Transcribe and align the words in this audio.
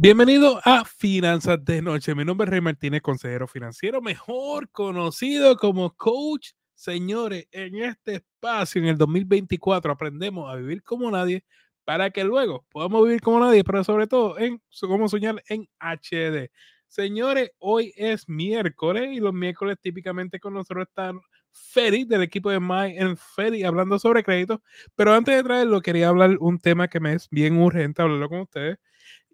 Bienvenido 0.00 0.60
a 0.62 0.84
Finanzas 0.84 1.64
de 1.64 1.82
Noche. 1.82 2.14
Mi 2.14 2.24
nombre 2.24 2.44
es 2.44 2.50
Rey 2.52 2.60
Martínez, 2.60 3.02
consejero 3.02 3.48
financiero, 3.48 4.00
mejor 4.00 4.70
conocido 4.70 5.56
como 5.56 5.96
coach. 5.96 6.50
Señores, 6.72 7.48
en 7.50 7.82
este 7.82 8.14
espacio, 8.14 8.80
en 8.80 8.86
el 8.86 8.96
2024, 8.96 9.90
aprendemos 9.90 10.48
a 10.48 10.54
vivir 10.54 10.84
como 10.84 11.10
nadie 11.10 11.44
para 11.84 12.10
que 12.10 12.22
luego 12.22 12.64
podamos 12.70 13.06
vivir 13.06 13.20
como 13.20 13.40
nadie, 13.40 13.64
pero 13.64 13.82
sobre 13.82 14.06
todo 14.06 14.38
en 14.38 14.62
cómo 14.82 15.08
soñar 15.08 15.42
en 15.48 15.68
HD. 15.80 16.52
Señores, 16.86 17.50
hoy 17.58 17.92
es 17.96 18.28
miércoles 18.28 19.08
y 19.10 19.18
los 19.18 19.34
miércoles 19.34 19.78
típicamente 19.82 20.38
con 20.38 20.54
nosotros 20.54 20.86
están 20.86 21.18
Ferry 21.50 22.04
del 22.04 22.22
equipo 22.22 22.50
de 22.50 22.60
My 22.60 22.96
en 22.96 23.16
Ferry 23.16 23.64
hablando 23.64 23.98
sobre 23.98 24.22
crédito. 24.22 24.62
Pero 24.94 25.12
antes 25.12 25.34
de 25.34 25.42
traerlo, 25.42 25.80
quería 25.80 26.06
hablar 26.06 26.36
un 26.38 26.60
tema 26.60 26.86
que 26.86 27.00
me 27.00 27.14
es 27.14 27.28
bien 27.30 27.58
urgente 27.60 28.00
hablarlo 28.00 28.28
con 28.28 28.40
ustedes 28.42 28.78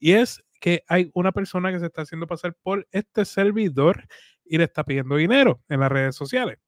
y 0.05 0.13
es 0.13 0.44
que 0.65 0.83
hay 0.89 1.11
una 1.13 1.31
persona 1.31 1.71
que 1.71 1.79
se 1.79 1.85
está 1.85 2.01
haciendo 2.01 2.27
pasar 2.27 2.55
por 2.55 2.89
este 2.91 3.27
servidor 3.27 4.09
y 4.47 4.57
le 4.57 4.65
está 4.65 4.83
pidiendo 4.83 5.17
dinero 5.17 5.61
en 5.69 5.81
las 5.81 5.93
redes 5.93 6.17
sociales 6.17 6.59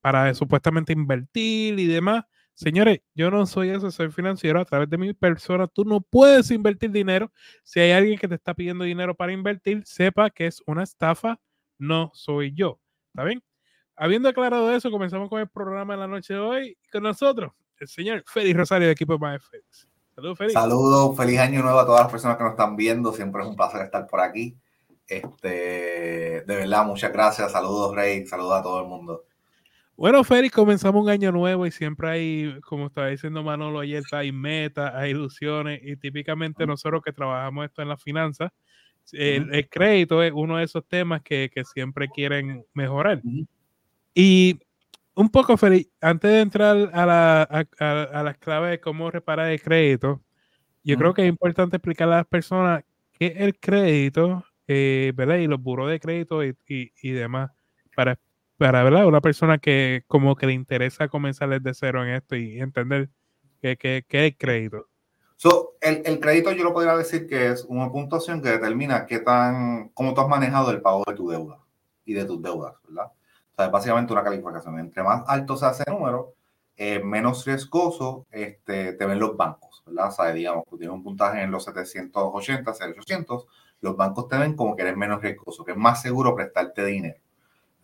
para 0.00 0.32
supuestamente 0.32 0.94
invertir 0.94 1.78
y 1.78 1.86
demás. 1.86 2.24
Señores, 2.54 3.00
yo 3.14 3.30
no 3.30 3.44
soy 3.44 3.68
asesor 3.68 4.12
financiero. 4.12 4.60
A 4.60 4.64
través 4.64 4.88
de 4.88 4.96
mi 4.96 5.12
persona, 5.12 5.66
tú 5.66 5.84
no 5.84 6.00
puedes 6.00 6.50
invertir 6.52 6.90
dinero. 6.90 7.30
Si 7.64 7.80
hay 7.80 7.90
alguien 7.90 8.18
que 8.18 8.28
te 8.28 8.36
está 8.36 8.54
pidiendo 8.54 8.84
dinero 8.84 9.14
para 9.14 9.32
invertir, 9.32 9.82
sepa 9.84 10.30
que 10.30 10.46
es 10.46 10.62
una 10.64 10.82
estafa. 10.82 11.38
No 11.76 12.12
soy 12.14 12.54
yo. 12.54 12.80
¿Está 13.08 13.24
bien? 13.24 13.42
Habiendo 13.94 14.30
aclarado 14.30 14.74
eso, 14.74 14.90
comenzamos 14.90 15.28
con 15.28 15.42
el 15.42 15.50
programa 15.50 15.92
de 15.92 16.00
la 16.00 16.08
noche 16.08 16.32
de 16.32 16.40
hoy. 16.40 16.78
Con 16.90 17.02
nosotros, 17.02 17.52
el 17.78 17.88
señor 17.88 18.24
Félix 18.26 18.56
Rosario, 18.56 18.86
de 18.86 18.94
equipo 18.94 19.18
de 19.18 19.28
MyFX. 19.28 19.93
Saludos, 20.14 20.38
feliz. 20.38 20.52
Saludos, 20.52 21.16
feliz 21.16 21.38
año 21.40 21.62
nuevo 21.62 21.78
a 21.78 21.86
todas 21.86 22.02
las 22.02 22.12
personas 22.12 22.36
que 22.36 22.44
nos 22.44 22.52
están 22.52 22.76
viendo. 22.76 23.12
Siempre 23.12 23.42
es 23.42 23.48
un 23.48 23.56
placer 23.56 23.82
estar 23.82 24.06
por 24.06 24.20
aquí. 24.20 24.56
Este, 25.06 26.42
de 26.46 26.56
verdad, 26.56 26.86
muchas 26.86 27.12
gracias. 27.12 27.52
Saludos, 27.52 27.94
Rey. 27.94 28.26
Saludos 28.26 28.54
a 28.54 28.62
todo 28.62 28.80
el 28.80 28.86
mundo. 28.86 29.24
Bueno, 29.96 30.24
Félix, 30.24 30.54
comenzamos 30.54 31.02
un 31.02 31.08
año 31.08 31.30
nuevo 31.30 31.66
y 31.66 31.70
siempre 31.70 32.08
hay, 32.08 32.60
como 32.62 32.86
estaba 32.86 33.08
diciendo 33.08 33.44
Manolo 33.44 33.78
ayer, 33.78 34.02
hay 34.10 34.32
metas, 34.32 34.92
hay 34.94 35.12
ilusiones 35.12 35.80
y 35.84 35.96
típicamente 35.96 36.66
nosotros 36.66 37.00
que 37.04 37.12
trabajamos 37.12 37.66
esto 37.66 37.80
en 37.80 37.88
las 37.88 38.02
finanzas, 38.02 38.50
el, 39.12 39.68
crédito 39.68 40.20
es 40.20 40.32
uno 40.34 40.56
de 40.56 40.64
esos 40.64 40.84
temas 40.86 41.22
que, 41.22 41.48
que 41.54 41.64
siempre 41.64 42.08
quieren 42.08 42.64
mejorar. 42.72 43.22
Y 44.14 44.58
un 45.14 45.28
poco, 45.28 45.56
Feli, 45.56 45.90
antes 46.00 46.30
de 46.30 46.40
entrar 46.40 46.90
a, 46.92 47.06
la, 47.06 47.42
a, 47.42 48.22
las 48.22 48.38
claves 48.38 48.70
de 48.72 48.80
cómo 48.80 49.10
reparar 49.10 49.50
el 49.50 49.62
crédito, 49.62 50.22
yo 50.82 50.96
creo 50.98 51.14
que 51.14 51.22
es 51.22 51.28
importante 51.28 51.76
explicarle 51.76 52.14
a 52.14 52.18
las 52.18 52.26
personas 52.26 52.84
qué 53.12 53.26
es 53.26 53.40
el 53.40 53.58
crédito, 53.58 54.44
eh, 54.66 55.12
¿verdad? 55.14 55.36
Y 55.36 55.46
los 55.46 55.62
buros 55.62 55.90
de 55.90 56.00
crédito 56.00 56.44
y, 56.44 56.54
y, 56.66 57.10
demás, 57.12 57.50
para, 57.96 58.18
para, 58.58 58.82
¿verdad? 58.82 59.06
Una 59.06 59.20
persona 59.20 59.58
que 59.58 60.04
como 60.06 60.36
que 60.36 60.46
le 60.46 60.52
interesa 60.52 61.08
comenzar 61.08 61.48
desde 61.48 61.74
cero 61.74 62.04
en 62.04 62.10
esto 62.10 62.36
y 62.36 62.60
entender 62.60 63.08
qué, 63.62 63.76
qué, 63.76 64.04
qué 64.06 64.26
es 64.26 64.32
el 64.32 64.36
crédito. 64.36 64.88
So, 65.36 65.76
el, 65.80 66.02
el, 66.04 66.20
crédito 66.20 66.52
yo 66.52 66.64
lo 66.64 66.72
podría 66.72 66.96
decir 66.96 67.26
que 67.26 67.48
es 67.48 67.64
una 67.64 67.90
puntuación 67.90 68.40
que 68.40 68.50
determina 68.50 69.06
qué 69.06 69.18
tan, 69.20 69.88
cómo 69.90 70.14
tú 70.14 70.20
has 70.20 70.28
manejado 70.28 70.70
el 70.70 70.80
pago 70.80 71.02
de 71.06 71.14
tu 71.14 71.28
deuda 71.28 71.58
y 72.04 72.14
de 72.14 72.24
tus 72.24 72.40
deudas, 72.42 72.74
¿verdad? 72.86 73.10
O 73.54 73.56
sea, 73.56 73.66
es 73.66 73.70
básicamente 73.70 74.12
una 74.12 74.24
calificación. 74.24 74.80
Entre 74.80 75.02
más 75.02 75.22
alto 75.28 75.56
se 75.56 75.66
hace 75.66 75.84
el 75.86 75.94
número, 75.94 76.34
eh, 76.76 76.98
menos 77.04 77.44
riesgoso 77.44 78.26
este, 78.32 78.94
te 78.94 79.06
ven 79.06 79.20
los 79.20 79.36
bancos, 79.36 79.84
¿verdad? 79.86 80.08
O 80.08 80.10
sea, 80.10 80.32
digamos, 80.32 80.64
tú 80.68 80.76
tienes 80.76 80.92
un 80.92 81.04
puntaje 81.04 81.40
en 81.40 81.52
los 81.52 81.64
780, 81.64 82.68
800, 82.70 83.46
los 83.80 83.96
bancos 83.96 84.28
te 84.28 84.36
ven 84.38 84.56
como 84.56 84.74
que 84.74 84.82
eres 84.82 84.96
menos 84.96 85.22
riesgoso, 85.22 85.64
que 85.64 85.70
es 85.70 85.78
más 85.78 86.02
seguro 86.02 86.34
prestarte 86.34 86.84
dinero, 86.84 87.20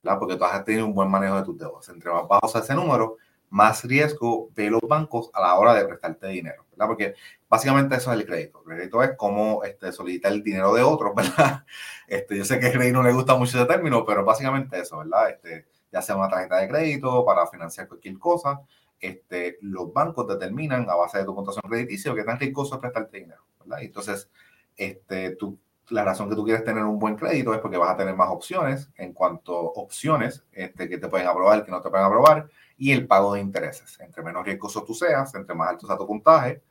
¿verdad? 0.03 0.19
Porque 0.19 0.37
tú 0.37 0.45
has 0.45 0.65
tenido 0.65 0.87
un 0.87 0.95
buen 0.95 1.09
manejo 1.09 1.37
de 1.37 1.45
tus 1.45 1.57
deudas. 1.57 1.89
Entre 1.89 2.11
más 2.11 2.27
bajo 2.27 2.49
sea 2.49 2.63
ese 2.63 2.75
número, 2.75 3.17
más 3.51 3.85
riesgo 3.85 4.49
ve 4.55 4.71
los 4.71 4.81
bancos 4.81 5.31
a 5.35 5.41
la 5.41 5.55
hora 5.57 5.75
de 5.75 5.85
prestarte 5.85 6.29
dinero, 6.29 6.65
¿verdad? 6.71 6.87
Porque 6.87 7.15
básicamente 7.49 7.97
eso 7.97 8.13
es 8.13 8.21
el 8.21 8.27
crédito. 8.27 8.61
El 8.61 8.77
crédito 8.77 9.03
es 9.03 9.17
como 9.17 9.65
este, 9.65 9.93
solicitar 9.93 10.33
el 10.33 10.43
dinero 10.43 10.73
de 10.73 10.83
otros, 10.83 11.15
¿verdad? 11.17 11.65
Este, 12.07 12.39
yo 12.39 12.45
sé 12.45 12.59
que 12.59 12.67
a 12.67 12.73
Rey 12.73 12.93
no 12.93 13.03
le 13.03 13.13
gusta 13.13 13.35
mucho 13.35 13.59
ese 13.59 13.67
término, 13.67 14.05
pero 14.05 14.25
básicamente 14.25 14.79
eso, 14.79 14.99
¿verdad? 14.99 15.31
Este, 15.31 15.67
ya 15.93 16.01
sea 16.01 16.17
una 16.17 16.29
tarjeta 16.29 16.59
de 16.59 16.69
crédito 16.69 17.25
para 17.25 17.47
financiar 17.49 17.89
cualquier 17.89 18.19
cosa, 18.19 18.61
este, 19.01 19.59
los 19.63 19.93
bancos 19.93 20.29
determinan 20.29 20.89
a 20.89 20.95
base 20.95 21.19
de 21.19 21.25
tu 21.25 21.35
puntuación 21.35 21.69
crediticia 21.69 22.15
qué 22.15 22.23
tan 22.23 22.39
riesgoso 22.39 22.75
es 22.75 22.81
prestarte 22.81 23.19
dinero, 23.19 23.43
¿verdad? 23.61 23.83
Entonces, 23.83 24.31
este, 24.77 25.35
tú, 25.37 25.59
la 25.89 26.05
razón 26.05 26.29
que 26.29 26.37
tú 26.37 26.45
quieres 26.45 26.65
tener 26.65 26.85
un 26.85 26.99
buen 26.99 27.17
crédito 27.17 27.53
es 27.53 27.61
porque 27.61 27.77
vas 27.77 27.91
a 27.91 27.97
tener 27.97 28.15
más 28.15 28.29
opciones 28.31 28.91
en 28.97 29.13
cuanto 29.13 29.57
a 29.57 29.63
opciones 29.81 30.45
este, 30.53 30.89
que 30.89 30.99
te 30.99 31.09
pueden 31.09 31.27
aprobar, 31.27 31.65
que 31.65 31.71
no 31.71 31.81
te 31.81 31.91
pueden 31.91 32.07
aprobar, 32.07 32.49
y 32.81 32.93
el 32.93 33.07
pago 33.07 33.35
de 33.35 33.41
intereses. 33.41 34.01
Entre 34.01 34.23
menos 34.23 34.43
riesgoso 34.43 34.83
tú 34.83 34.95
seas, 34.95 35.35
entre 35.35 35.55
más 35.55 35.69
alto 35.69 35.87
sea 35.87 35.99
tu 35.99 36.07
puntaje, 36.07 36.63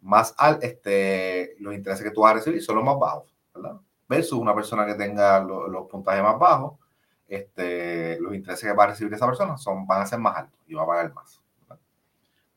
más 0.00 0.34
al, 0.38 0.58
este, 0.62 1.54
los 1.60 1.74
intereses 1.74 2.02
que 2.02 2.10
tú 2.10 2.22
vas 2.22 2.32
a 2.32 2.34
recibir 2.36 2.62
son 2.62 2.76
los 2.76 2.84
más 2.84 2.98
bajos, 2.98 3.30
¿verdad? 3.54 3.78
Versus 4.08 4.38
una 4.38 4.54
persona 4.54 4.86
que 4.86 4.94
tenga 4.94 5.38
los 5.40 5.86
puntajes 5.86 6.22
más 6.22 6.38
bajos, 6.38 6.78
este, 7.28 8.18
los 8.20 8.34
intereses 8.34 8.70
que 8.70 8.74
va 8.74 8.84
a 8.84 8.86
recibir 8.88 9.12
esa 9.12 9.26
persona 9.26 9.58
son, 9.58 9.86
van 9.86 10.00
a 10.00 10.06
ser 10.06 10.18
más 10.18 10.34
altos 10.34 10.58
y 10.66 10.72
va 10.72 10.84
a 10.84 10.86
pagar 10.86 11.12
más. 11.12 11.42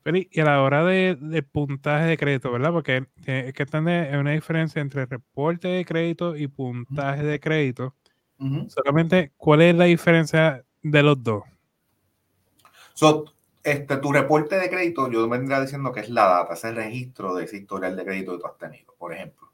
Y 0.06 0.40
a 0.40 0.44
la 0.44 0.62
hora 0.62 0.82
de, 0.82 1.46
puntaje 1.52 2.06
de 2.06 2.16
crédito, 2.16 2.50
¿verdad? 2.50 2.72
Porque 2.72 3.06
es 3.26 3.52
que 3.52 3.66
tener 3.66 4.18
una 4.18 4.32
diferencia 4.32 4.80
entre 4.80 5.04
reporte 5.04 5.68
de 5.68 5.84
crédito 5.84 6.36
y 6.36 6.46
puntaje 6.46 7.22
de 7.22 7.38
crédito. 7.38 7.94
Solamente, 8.68 9.32
¿cuál 9.36 9.60
es 9.60 9.74
la 9.74 9.84
diferencia 9.84 10.64
de 10.82 11.02
los 11.02 11.22
dos? 11.22 11.44
So, 12.94 13.24
este, 13.64 13.96
tu 13.96 14.12
reporte 14.12 14.56
de 14.56 14.70
crédito, 14.70 15.10
yo 15.10 15.28
vendría 15.28 15.60
diciendo 15.60 15.92
que 15.92 16.00
es 16.00 16.08
la 16.10 16.26
data, 16.26 16.54
es 16.54 16.64
el 16.64 16.76
registro 16.76 17.34
de 17.34 17.44
ese 17.44 17.56
historial 17.56 17.96
de 17.96 18.04
crédito 18.04 18.32
que 18.32 18.38
tú 18.38 18.46
has 18.46 18.56
tenido. 18.56 18.94
Por 18.96 19.12
ejemplo, 19.12 19.48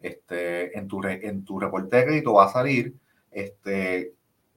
este, 0.00 0.76
en, 0.78 0.88
tu, 0.88 1.02
en 1.04 1.44
tu 1.44 1.58
reporte 1.58 1.96
de 1.96 2.04
crédito 2.04 2.34
va 2.34 2.46
a 2.46 2.52
salir 2.52 2.94
este, 3.30 4.14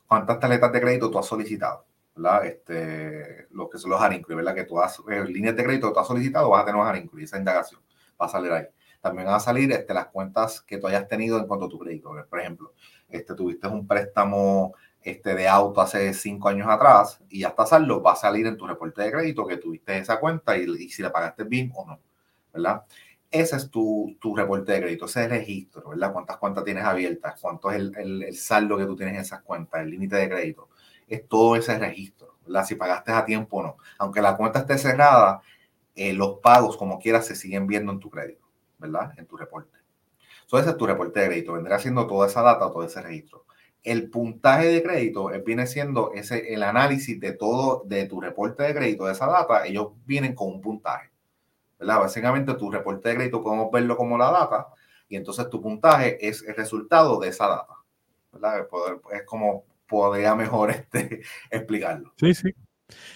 cuántas 0.07 0.39
tarjetas 0.39 0.71
de 0.73 0.81
crédito 0.81 1.09
tú 1.09 1.17
has 1.17 1.25
solicitado, 1.25 1.85
¿verdad? 2.15 2.45
Este, 2.45 3.47
lo 3.51 3.69
que 3.69 3.77
son 3.77 3.91
los 3.91 4.01
harincruis, 4.01 4.35
¿verdad? 4.35 4.55
Que 4.55 4.65
tú 4.65 4.79
has, 4.81 4.99
eh, 5.09 5.23
líneas 5.25 5.55
de 5.55 5.63
crédito 5.63 5.87
que 5.87 5.93
tú 5.93 5.99
has 5.99 6.07
solicitado, 6.07 6.49
vas 6.49 6.63
a 6.63 6.65
tener 6.65 6.79
los 6.79 6.89
harincruis, 6.89 7.25
esa 7.25 7.37
indagación 7.37 7.81
va 8.19 8.25
a 8.25 8.29
salir 8.29 8.51
ahí. 8.51 8.65
También 8.99 9.27
van 9.27 9.35
a 9.35 9.39
salir 9.39 9.71
este, 9.71 9.93
las 9.93 10.07
cuentas 10.07 10.61
que 10.61 10.77
tú 10.77 10.87
hayas 10.87 11.07
tenido 11.07 11.37
en 11.37 11.45
cuanto 11.45 11.67
a 11.67 11.69
tu 11.69 11.79
crédito. 11.79 12.11
Por 12.27 12.39
ejemplo, 12.39 12.73
este, 13.07 13.35
tuviste 13.35 13.67
un 13.67 13.87
préstamo 13.87 14.73
este, 15.05 15.35
de 15.35 15.47
auto 15.47 15.81
hace 15.81 16.15
cinco 16.15 16.49
años 16.49 16.67
atrás 16.67 17.19
y 17.29 17.41
ya 17.41 17.49
está 17.49 17.63
saldo, 17.67 18.01
va 18.01 18.13
a 18.13 18.15
salir 18.15 18.47
en 18.47 18.57
tu 18.57 18.65
reporte 18.65 19.03
de 19.03 19.11
crédito 19.11 19.45
que 19.45 19.57
tuviste 19.57 19.99
esa 19.99 20.19
cuenta 20.19 20.57
y, 20.57 20.89
si 20.89 21.03
la 21.03 21.11
pagaste 21.11 21.43
bien 21.43 21.71
o 21.75 21.85
no, 21.85 21.99
¿verdad? 22.51 22.83
Ese 23.29 23.55
es 23.55 23.69
tu, 23.69 24.17
tu, 24.19 24.35
reporte 24.35 24.71
de 24.71 24.81
crédito, 24.81 25.05
ese 25.05 25.19
es 25.19 25.25
el 25.25 25.31
registro, 25.31 25.89
¿verdad? 25.89 26.11
Cuántas 26.11 26.37
cuentas 26.37 26.63
tienes 26.63 26.83
abiertas, 26.83 27.39
cuánto 27.39 27.69
es 27.69 27.77
el, 27.77 28.23
el, 28.23 28.35
saldo 28.35 28.77
que 28.77 28.85
tú 28.87 28.95
tienes 28.95 29.13
en 29.13 29.21
esas 29.21 29.43
cuentas, 29.43 29.81
el 29.81 29.91
límite 29.91 30.15
de 30.15 30.27
crédito. 30.27 30.69
Es 31.07 31.27
todo 31.27 31.55
ese 31.55 31.77
registro, 31.77 32.37
¿verdad? 32.43 32.65
Si 32.65 32.73
pagaste 32.73 33.11
a 33.11 33.25
tiempo 33.25 33.57
o 33.57 33.63
no. 33.63 33.77
Aunque 33.99 34.23
la 34.23 34.35
cuenta 34.35 34.59
esté 34.59 34.79
cerrada, 34.79 35.41
eh, 35.95 36.13
los 36.13 36.39
pagos, 36.39 36.77
como 36.77 36.97
quieras, 36.97 37.27
se 37.27 37.35
siguen 37.35 37.67
viendo 37.67 37.91
en 37.91 37.99
tu 37.99 38.09
crédito, 38.09 38.47
¿verdad? 38.79 39.13
En 39.17 39.27
tu 39.27 39.37
reporte. 39.37 39.77
Entonces, 40.41 40.65
ese 40.65 40.71
es 40.71 40.77
tu 40.77 40.87
reporte 40.87 41.19
de 41.19 41.27
crédito. 41.27 41.53
Vendrá 41.53 41.77
siendo 41.77 42.07
toda 42.07 42.25
esa 42.25 42.41
data, 42.41 42.71
todo 42.71 42.83
ese 42.83 43.01
registro 43.03 43.45
el 43.85 44.09
puntaje 44.09 44.67
de 44.67 44.83
crédito 44.83 45.29
viene 45.45 45.67
siendo 45.67 46.11
ese, 46.13 46.53
el 46.53 46.63
análisis 46.63 47.19
de 47.19 47.33
todo, 47.33 47.83
de 47.85 48.05
tu 48.07 48.19
reporte 48.19 48.63
de 48.63 48.73
crédito, 48.73 49.05
de 49.05 49.13
esa 49.13 49.27
data, 49.27 49.65
ellos 49.65 49.89
vienen 50.05 50.33
con 50.33 50.47
un 50.49 50.61
puntaje. 50.61 51.11
¿verdad? 51.79 51.99
Básicamente 51.99 52.53
tu 52.55 52.71
reporte 52.71 53.09
de 53.09 53.15
crédito 53.15 53.43
podemos 53.43 53.71
verlo 53.71 53.95
como 53.95 54.17
la 54.17 54.31
data 54.31 54.67
y 55.07 55.15
entonces 55.15 55.49
tu 55.49 55.61
puntaje 55.61 56.27
es 56.27 56.43
el 56.43 56.55
resultado 56.55 57.19
de 57.19 57.29
esa 57.29 57.47
data. 57.47 57.73
¿verdad? 58.33 58.67
Es 59.13 59.23
como 59.23 59.65
podría 59.87 60.33
mejor 60.33 60.71
este, 60.71 61.21
explicarlo. 61.51 62.11
Sí, 62.17 62.33
sí. 62.33 62.49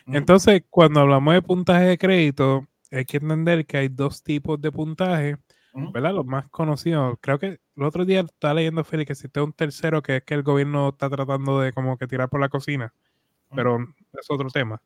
Entonces, 0.05 0.63
cuando 0.69 0.99
hablamos 0.99 1.33
de 1.33 1.41
puntaje 1.41 1.85
de 1.85 1.97
crédito, 1.97 2.67
hay 2.91 3.05
que 3.05 3.17
entender 3.17 3.65
que 3.65 3.77
hay 3.77 3.87
dos 3.87 4.23
tipos 4.23 4.61
de 4.61 4.71
puntaje 4.71 5.37
¿verdad? 5.73 6.13
Los 6.13 6.25
más 6.25 6.47
conocidos. 6.49 7.17
Creo 7.21 7.39
que 7.39 7.59
el 7.75 7.83
otro 7.83 8.05
día 8.05 8.21
estaba 8.21 8.55
leyendo, 8.55 8.83
Félix, 8.83 9.07
que 9.07 9.13
existe 9.13 9.41
un 9.41 9.53
tercero 9.53 10.01
que 10.01 10.17
es 10.17 10.23
que 10.23 10.33
el 10.33 10.43
gobierno 10.43 10.89
está 10.89 11.09
tratando 11.09 11.59
de 11.59 11.73
como 11.73 11.97
que 11.97 12.07
tirar 12.07 12.29
por 12.29 12.39
la 12.39 12.49
cocina, 12.49 12.93
pero 13.53 13.79
es 14.13 14.29
otro 14.29 14.49
tema. 14.49 14.81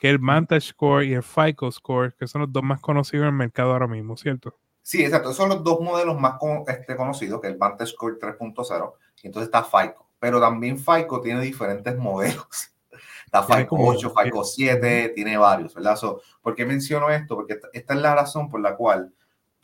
Que 0.00 0.10
el 0.10 0.18
Vantage 0.18 0.68
Score 0.68 1.04
y 1.04 1.14
el 1.14 1.22
FICO 1.22 1.70
Score, 1.70 2.14
que 2.14 2.26
son 2.26 2.42
los 2.42 2.52
dos 2.52 2.62
más 2.62 2.80
conocidos 2.80 3.22
en 3.24 3.28
el 3.28 3.34
mercado 3.34 3.72
ahora 3.72 3.86
mismo, 3.86 4.16
¿cierto? 4.16 4.56
Sí, 4.82 5.04
exacto. 5.04 5.32
son 5.32 5.48
los 5.48 5.64
dos 5.64 5.80
modelos 5.80 6.18
más 6.20 6.34
este, 6.68 6.96
conocidos, 6.96 7.40
que 7.40 7.48
el 7.48 7.56
Vantage 7.56 7.92
Score 7.92 8.18
3.0 8.18 8.92
y 9.22 9.26
entonces 9.26 9.48
está 9.48 9.64
FICO. 9.64 10.06
Pero 10.18 10.40
también 10.40 10.78
FICO 10.78 11.20
tiene 11.20 11.40
diferentes 11.40 11.96
modelos. 11.98 12.72
Está 13.24 13.42
FICO 13.42 13.76
8, 13.78 14.14
FICO 14.16 14.44
7, 14.44 15.12
tiene 15.14 15.36
varios, 15.36 15.74
¿verdad? 15.74 15.98
¿Por 16.40 16.54
qué 16.54 16.64
menciono 16.64 17.10
esto? 17.10 17.34
Porque 17.34 17.58
esta 17.72 17.94
es 17.94 18.00
la 18.00 18.14
razón 18.14 18.48
por 18.48 18.60
la 18.60 18.76
cual 18.76 19.12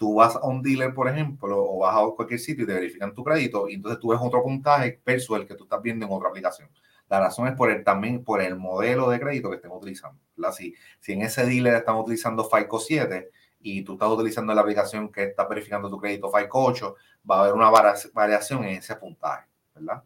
tú 0.03 0.15
vas 0.15 0.35
a 0.35 0.45
un 0.49 0.61
dealer, 0.63 0.93
por 0.93 1.09
ejemplo, 1.09 1.65
o 1.65 1.79
vas 1.79 1.95
a 1.95 2.11
cualquier 2.17 2.41
sitio 2.41 2.65
y 2.65 2.67
te 2.67 2.75
verifican 2.75 3.15
tu 3.15 3.23
crédito 3.23 3.69
y 3.69 3.75
entonces 3.75 4.01
tú 4.01 4.09
ves 4.09 4.19
otro 4.21 4.43
puntaje 4.43 5.01
versus 5.07 5.39
el 5.39 5.47
que 5.47 5.55
tú 5.55 5.63
estás 5.63 5.81
viendo 5.81 6.05
en 6.05 6.11
otra 6.11 6.29
aplicación. 6.29 6.69
La 7.09 7.21
razón 7.21 7.47
es 7.47 7.55
por 7.55 7.71
el, 7.71 7.85
también 7.85 8.25
por 8.25 8.43
el 8.43 8.57
modelo 8.57 9.09
de 9.09 9.21
crédito 9.21 9.49
que 9.49 9.57
estén 9.57 9.71
utilizando. 9.71 10.19
Si, 10.51 10.75
si 10.99 11.13
en 11.13 11.23
ese 11.23 11.47
dealer 11.47 11.75
están 11.75 11.95
utilizando 11.95 12.43
FICO 12.43 12.81
7 12.81 13.31
y 13.61 13.85
tú 13.85 13.93
estás 13.93 14.09
utilizando 14.09 14.53
la 14.53 14.63
aplicación 14.63 15.09
que 15.09 15.23
está 15.23 15.47
verificando 15.47 15.89
tu 15.89 16.01
crédito 16.01 16.33
FICO 16.33 16.65
8, 16.65 16.97
va 17.31 17.37
a 17.37 17.41
haber 17.43 17.53
una 17.55 17.71
variación 17.71 18.65
en 18.65 18.79
ese 18.79 18.97
puntaje, 18.97 19.47
¿verdad? 19.73 20.03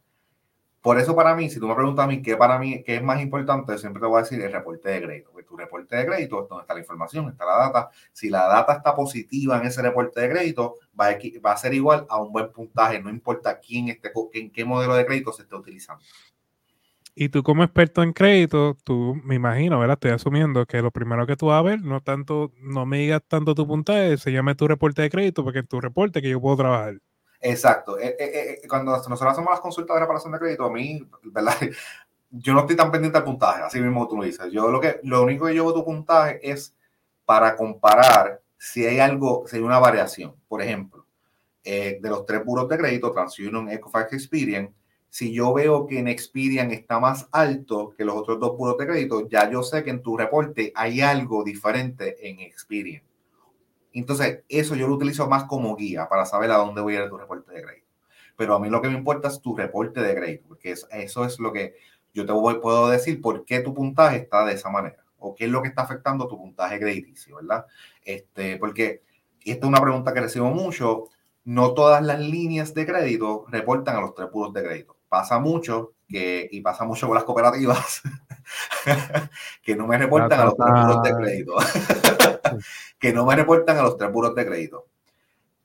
Por 0.86 1.00
eso 1.00 1.16
para 1.16 1.34
mí, 1.34 1.50
si 1.50 1.58
tú 1.58 1.66
me 1.66 1.74
preguntas 1.74 2.04
a 2.04 2.06
mí 2.06 2.22
qué 2.22 2.36
para 2.36 2.60
mí 2.60 2.84
qué 2.84 2.94
es 2.94 3.02
más 3.02 3.20
importante, 3.20 3.76
siempre 3.76 4.00
te 4.00 4.06
voy 4.06 4.20
a 4.20 4.22
decir 4.22 4.40
el 4.40 4.52
reporte 4.52 4.88
de 4.88 5.02
crédito. 5.02 5.30
Porque 5.32 5.48
tu 5.48 5.56
reporte 5.56 5.96
de 5.96 6.06
crédito 6.06 6.44
es 6.44 6.48
donde 6.48 6.62
está 6.62 6.74
la 6.74 6.78
información, 6.78 7.28
está 7.28 7.44
la 7.44 7.56
data. 7.56 7.90
Si 8.12 8.30
la 8.30 8.46
data 8.46 8.74
está 8.74 8.94
positiva 8.94 9.58
en 9.58 9.66
ese 9.66 9.82
reporte 9.82 10.20
de 10.20 10.30
crédito, 10.30 10.76
va 10.96 11.08
a, 11.50 11.56
ser 11.56 11.74
igual 11.74 12.06
a 12.08 12.22
un 12.22 12.30
buen 12.30 12.52
puntaje, 12.52 13.02
no 13.02 13.10
importa 13.10 13.58
quién 13.58 13.88
esté, 13.88 14.12
en 14.34 14.52
qué 14.52 14.64
modelo 14.64 14.94
de 14.94 15.04
crédito 15.04 15.32
se 15.32 15.42
esté 15.42 15.56
utilizando. 15.56 16.04
Y 17.16 17.30
tú 17.30 17.42
como 17.42 17.64
experto 17.64 18.04
en 18.04 18.12
crédito, 18.12 18.76
tú 18.84 19.20
me 19.24 19.34
imagino, 19.34 19.80
¿verdad? 19.80 19.94
Estoy 19.94 20.12
asumiendo 20.12 20.66
que 20.66 20.82
lo 20.82 20.92
primero 20.92 21.26
que 21.26 21.34
tú 21.34 21.46
vas 21.46 21.58
a 21.58 21.62
ver, 21.62 21.80
no 21.80 22.00
tanto, 22.00 22.52
no 22.60 22.86
me 22.86 22.98
digas 22.98 23.22
tanto 23.26 23.56
tu 23.56 23.66
puntaje, 23.66 24.18
se 24.18 24.30
llame 24.30 24.54
tu 24.54 24.68
reporte 24.68 25.02
de 25.02 25.10
crédito, 25.10 25.42
porque 25.42 25.58
es 25.58 25.68
tu 25.68 25.80
reporte 25.80 26.22
que 26.22 26.30
yo 26.30 26.40
puedo 26.40 26.58
trabajar. 26.58 27.00
Exacto. 27.40 27.98
Eh, 27.98 28.16
eh, 28.18 28.60
eh, 28.62 28.68
cuando 28.68 28.92
nosotros 28.92 29.22
hacemos 29.22 29.50
las 29.50 29.60
consultas 29.60 29.94
de 29.94 30.00
reparación 30.00 30.32
de 30.32 30.38
crédito, 30.38 30.64
a 30.64 30.70
mí, 30.70 31.08
¿verdad? 31.24 31.54
Yo 32.30 32.52
no 32.52 32.60
estoy 32.60 32.76
tan 32.76 32.90
pendiente 32.90 33.18
al 33.18 33.24
puntaje, 33.24 33.62
así 33.62 33.80
mismo 33.80 34.08
tú 34.08 34.16
lo 34.16 34.24
dices. 34.24 34.50
Yo 34.52 34.68
lo 34.68 34.80
que, 34.80 35.00
lo 35.02 35.22
único 35.22 35.46
que 35.46 35.52
veo 35.52 35.72
tu 35.72 35.84
puntaje 35.84 36.38
es 36.42 36.74
para 37.24 37.56
comparar 37.56 38.40
si 38.58 38.84
hay 38.84 38.98
algo, 38.98 39.44
si 39.46 39.56
hay 39.56 39.62
una 39.62 39.78
variación. 39.78 40.34
Por 40.48 40.62
ejemplo, 40.62 41.06
de 41.64 41.98
los 42.02 42.24
tres 42.24 42.44
buros 42.44 42.68
de 42.68 42.78
crédito, 42.78 43.10
TransUnion, 43.10 43.68
Equifax, 43.70 44.12
Experian, 44.12 44.72
si 45.08 45.32
yo 45.32 45.52
veo 45.52 45.86
que 45.86 45.98
en 45.98 46.08
Experian 46.08 46.70
está 46.70 47.00
más 47.00 47.26
alto 47.32 47.94
que 47.96 48.04
los 48.04 48.16
otros 48.16 48.38
dos 48.38 48.56
buros 48.56 48.76
de 48.78 48.86
crédito, 48.86 49.28
ya 49.28 49.50
yo 49.50 49.62
sé 49.62 49.82
que 49.82 49.90
en 49.90 50.02
tu 50.02 50.16
reporte 50.16 50.72
hay 50.74 51.00
algo 51.00 51.42
diferente 51.42 52.28
en 52.28 52.40
Experian. 52.40 53.02
Entonces, 54.00 54.44
eso 54.48 54.74
yo 54.74 54.88
lo 54.88 54.94
utilizo 54.94 55.28
más 55.28 55.44
como 55.44 55.74
guía 55.76 56.08
para 56.08 56.26
saber 56.26 56.50
a 56.50 56.56
dónde 56.56 56.80
voy 56.80 56.96
a 56.96 57.04
ir 57.04 57.08
tu 57.08 57.16
reporte 57.16 57.52
de 57.52 57.62
crédito. 57.62 57.86
Pero 58.36 58.54
a 58.54 58.60
mí 58.60 58.68
lo 58.68 58.82
que 58.82 58.88
me 58.88 58.98
importa 58.98 59.28
es 59.28 59.40
tu 59.40 59.56
reporte 59.56 60.00
de 60.00 60.14
crédito, 60.14 60.44
porque 60.48 60.72
eso 60.72 61.24
es 61.24 61.38
lo 61.38 61.52
que 61.52 61.74
yo 62.12 62.26
te 62.26 62.32
voy, 62.32 62.60
puedo 62.60 62.88
decir 62.88 63.20
por 63.20 63.44
qué 63.44 63.60
tu 63.60 63.74
puntaje 63.74 64.16
está 64.16 64.44
de 64.44 64.54
esa 64.54 64.70
manera 64.70 65.06
o 65.18 65.34
qué 65.34 65.46
es 65.46 65.50
lo 65.50 65.62
que 65.62 65.68
está 65.68 65.82
afectando 65.82 66.28
tu 66.28 66.36
puntaje 66.36 66.78
crediticio, 66.78 67.36
¿verdad? 67.36 67.66
Este, 68.02 68.56
porque, 68.56 69.02
esta 69.44 69.66
es 69.66 69.68
una 69.68 69.80
pregunta 69.80 70.12
que 70.12 70.20
recibo 70.20 70.50
mucho, 70.50 71.04
no 71.44 71.74
todas 71.74 72.02
las 72.02 72.20
líneas 72.20 72.74
de 72.74 72.86
crédito 72.86 73.44
reportan 73.48 73.96
a 73.96 74.00
los 74.00 74.14
tres 74.14 74.28
puros 74.28 74.52
de 74.52 74.64
crédito. 74.64 74.96
Pasa 75.08 75.38
mucho 75.38 75.92
que, 76.08 76.48
y 76.50 76.60
pasa 76.60 76.84
mucho 76.84 77.06
con 77.06 77.14
las 77.14 77.24
cooperativas, 77.24 78.02
que 79.62 79.76
no 79.76 79.86
me 79.86 79.98
reportan 79.98 80.40
a 80.40 80.44
los 80.44 80.56
tres 80.56 80.70
puros 80.70 81.02
de 81.02 81.14
crédito. 81.14 81.56
que 82.98 83.12
no 83.12 83.26
me 83.26 83.36
reportan 83.36 83.78
a 83.78 83.82
los 83.82 83.96
tres 83.96 84.12
buros 84.12 84.34
de 84.34 84.46
crédito. 84.46 84.86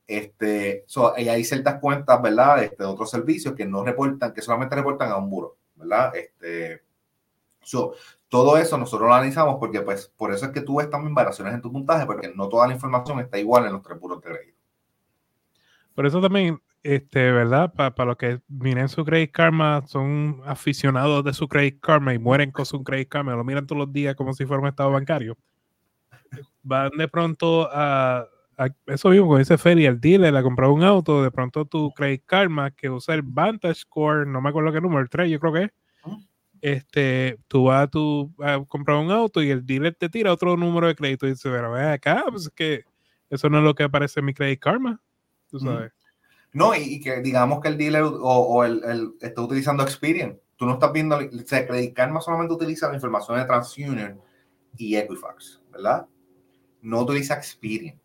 Este, 0.08 0.86
y 1.18 1.30
hay 1.30 1.44
ciertas 1.44 1.80
cuentas, 1.80 2.22
¿verdad? 2.22 2.64
Este, 2.64 2.84
de 2.84 2.90
otros 2.90 3.10
servicios 3.10 3.56
que 3.56 3.66
no 3.66 3.84
reportan, 3.84 4.34
que 4.34 4.42
solamente 4.42 4.76
reportan 4.76 5.10
a 5.10 5.18
un 5.18 5.30
buro, 5.30 5.56
¿verdad? 5.76 6.14
Este, 6.16 6.84
todo 8.28 8.58
eso 8.58 8.78
nosotros 8.78 9.08
lo 9.08 9.14
analizamos 9.14 9.58
porque, 9.58 9.82
pues, 9.82 10.08
por 10.18 10.34
eso 10.34 10.46
es 10.46 10.52
que 10.52 10.62
tú 10.62 10.78
ves 10.78 10.90
también 10.90 11.16
variaciones 11.16 11.54
en 11.54 11.62
tu 11.62 11.72
puntaje, 11.72 12.06
porque 12.06 12.32
no 12.36 12.50
toda 12.50 12.68
la 12.68 12.74
información 12.74 13.20
está 13.20 13.38
igual 13.38 13.66
en 13.66 13.74
los 13.74 13.84
tres 13.84 14.00
buros 14.00 14.22
de 14.22 14.30
crédito. 14.30 14.58
Por 15.96 16.06
eso 16.06 16.22
también, 16.22 16.62
este, 16.84 17.32
¿verdad? 17.32 17.74
Para 17.74 18.06
los 18.06 18.18
que 18.18 18.42
miren 18.48 18.90
su 18.90 19.06
Credit 19.06 19.32
Karma, 19.32 19.84
son 19.88 20.42
aficionados 20.46 21.24
de 21.24 21.34
su 21.34 21.48
Credit 21.48 21.80
Karma 21.80 22.14
y 22.14 22.20
mueren 22.20 22.52
con 22.52 22.66
su 22.66 22.84
Credit 22.84 23.10
Karma, 23.10 23.36
lo 23.36 23.44
miran 23.44 23.68
todos 23.68 23.80
los 23.80 23.94
días 23.94 24.16
como 24.16 24.34
si 24.34 24.46
fuera 24.46 24.62
un 24.62 24.70
estado 24.70 24.92
bancario 24.92 25.38
van 26.64 26.92
de 26.98 27.08
pronto 27.08 27.70
a, 27.72 28.28
eso 28.86 29.10
mismo, 29.10 29.28
con 29.28 29.42
ese 29.42 29.58
feria, 29.58 29.90
el 29.90 30.00
dealer 30.00 30.36
a 30.36 30.44
comprar 30.44 30.70
un 30.70 30.84
auto, 30.84 31.24
de 31.24 31.32
pronto 31.32 31.66
tu 31.66 31.92
Credit 31.94 32.24
Karma, 32.26 32.70
que 32.70 32.90
usa 32.90 33.16
el 33.16 33.24
Vantage 33.24 33.76
Score, 33.76 34.28
no 34.28 34.40
me 34.40 34.50
acuerdo 34.50 34.72
qué 34.72 34.80
número, 34.80 35.02
el 35.02 35.10
3, 35.10 35.32
yo 35.32 35.40
creo 35.40 35.54
que 35.54 35.64
es. 35.64 35.72
Este, 36.62 37.40
tú 37.48 37.64
vas 37.64 37.86
a, 37.86 37.88
tu, 37.88 38.32
a 38.40 38.64
comprar 38.66 38.98
un 38.98 39.10
auto 39.10 39.42
y 39.42 39.50
el 39.50 39.66
dealer 39.66 39.96
te 39.96 40.10
tira 40.10 40.32
otro 40.32 40.56
número 40.56 40.86
de 40.86 40.94
crédito 40.94 41.26
y 41.26 41.32
dice, 41.32 41.50
pero 41.50 41.72
ve 41.72 41.90
acá, 41.90 42.24
pues 42.30 42.44
es 42.44 42.50
que 42.52 42.84
eso 43.32 43.50
no 43.50 43.58
es 43.58 43.64
lo 43.64 43.74
que 43.74 43.82
aparece 43.82 44.20
en 44.20 44.28
mi 44.28 44.34
Credit 44.36 44.60
Karma, 44.60 45.02
tú 45.50 45.60
sabes. 45.60 45.92
No, 46.54 46.76
y, 46.76 47.00
que 47.00 47.22
digamos 47.22 47.62
que 47.62 47.70
el 47.70 47.78
dealer 47.78 48.04
o, 48.04 48.64
el, 48.64 48.84
el, 48.84 49.14
está 49.22 49.42
utilizando 49.42 49.84
Experian. 49.84 50.40
Tú 50.58 50.66
no 50.66 50.74
estás 50.74 50.92
viendo, 50.92 51.18
o 51.18 51.46
sea, 51.46 51.66
Credit 51.66 51.94
Karma 51.94 52.22
solamente 52.22 52.54
utiliza 52.54 52.88
la 52.88 52.96
información 52.96 53.38
de 53.38 53.46
TransUnion 53.46 54.22
y 54.78 54.96
Equifax, 54.96 55.62
¿verdad? 55.72 56.06
no 56.82 57.02
utiliza 57.02 57.36
Experian. 57.36 58.00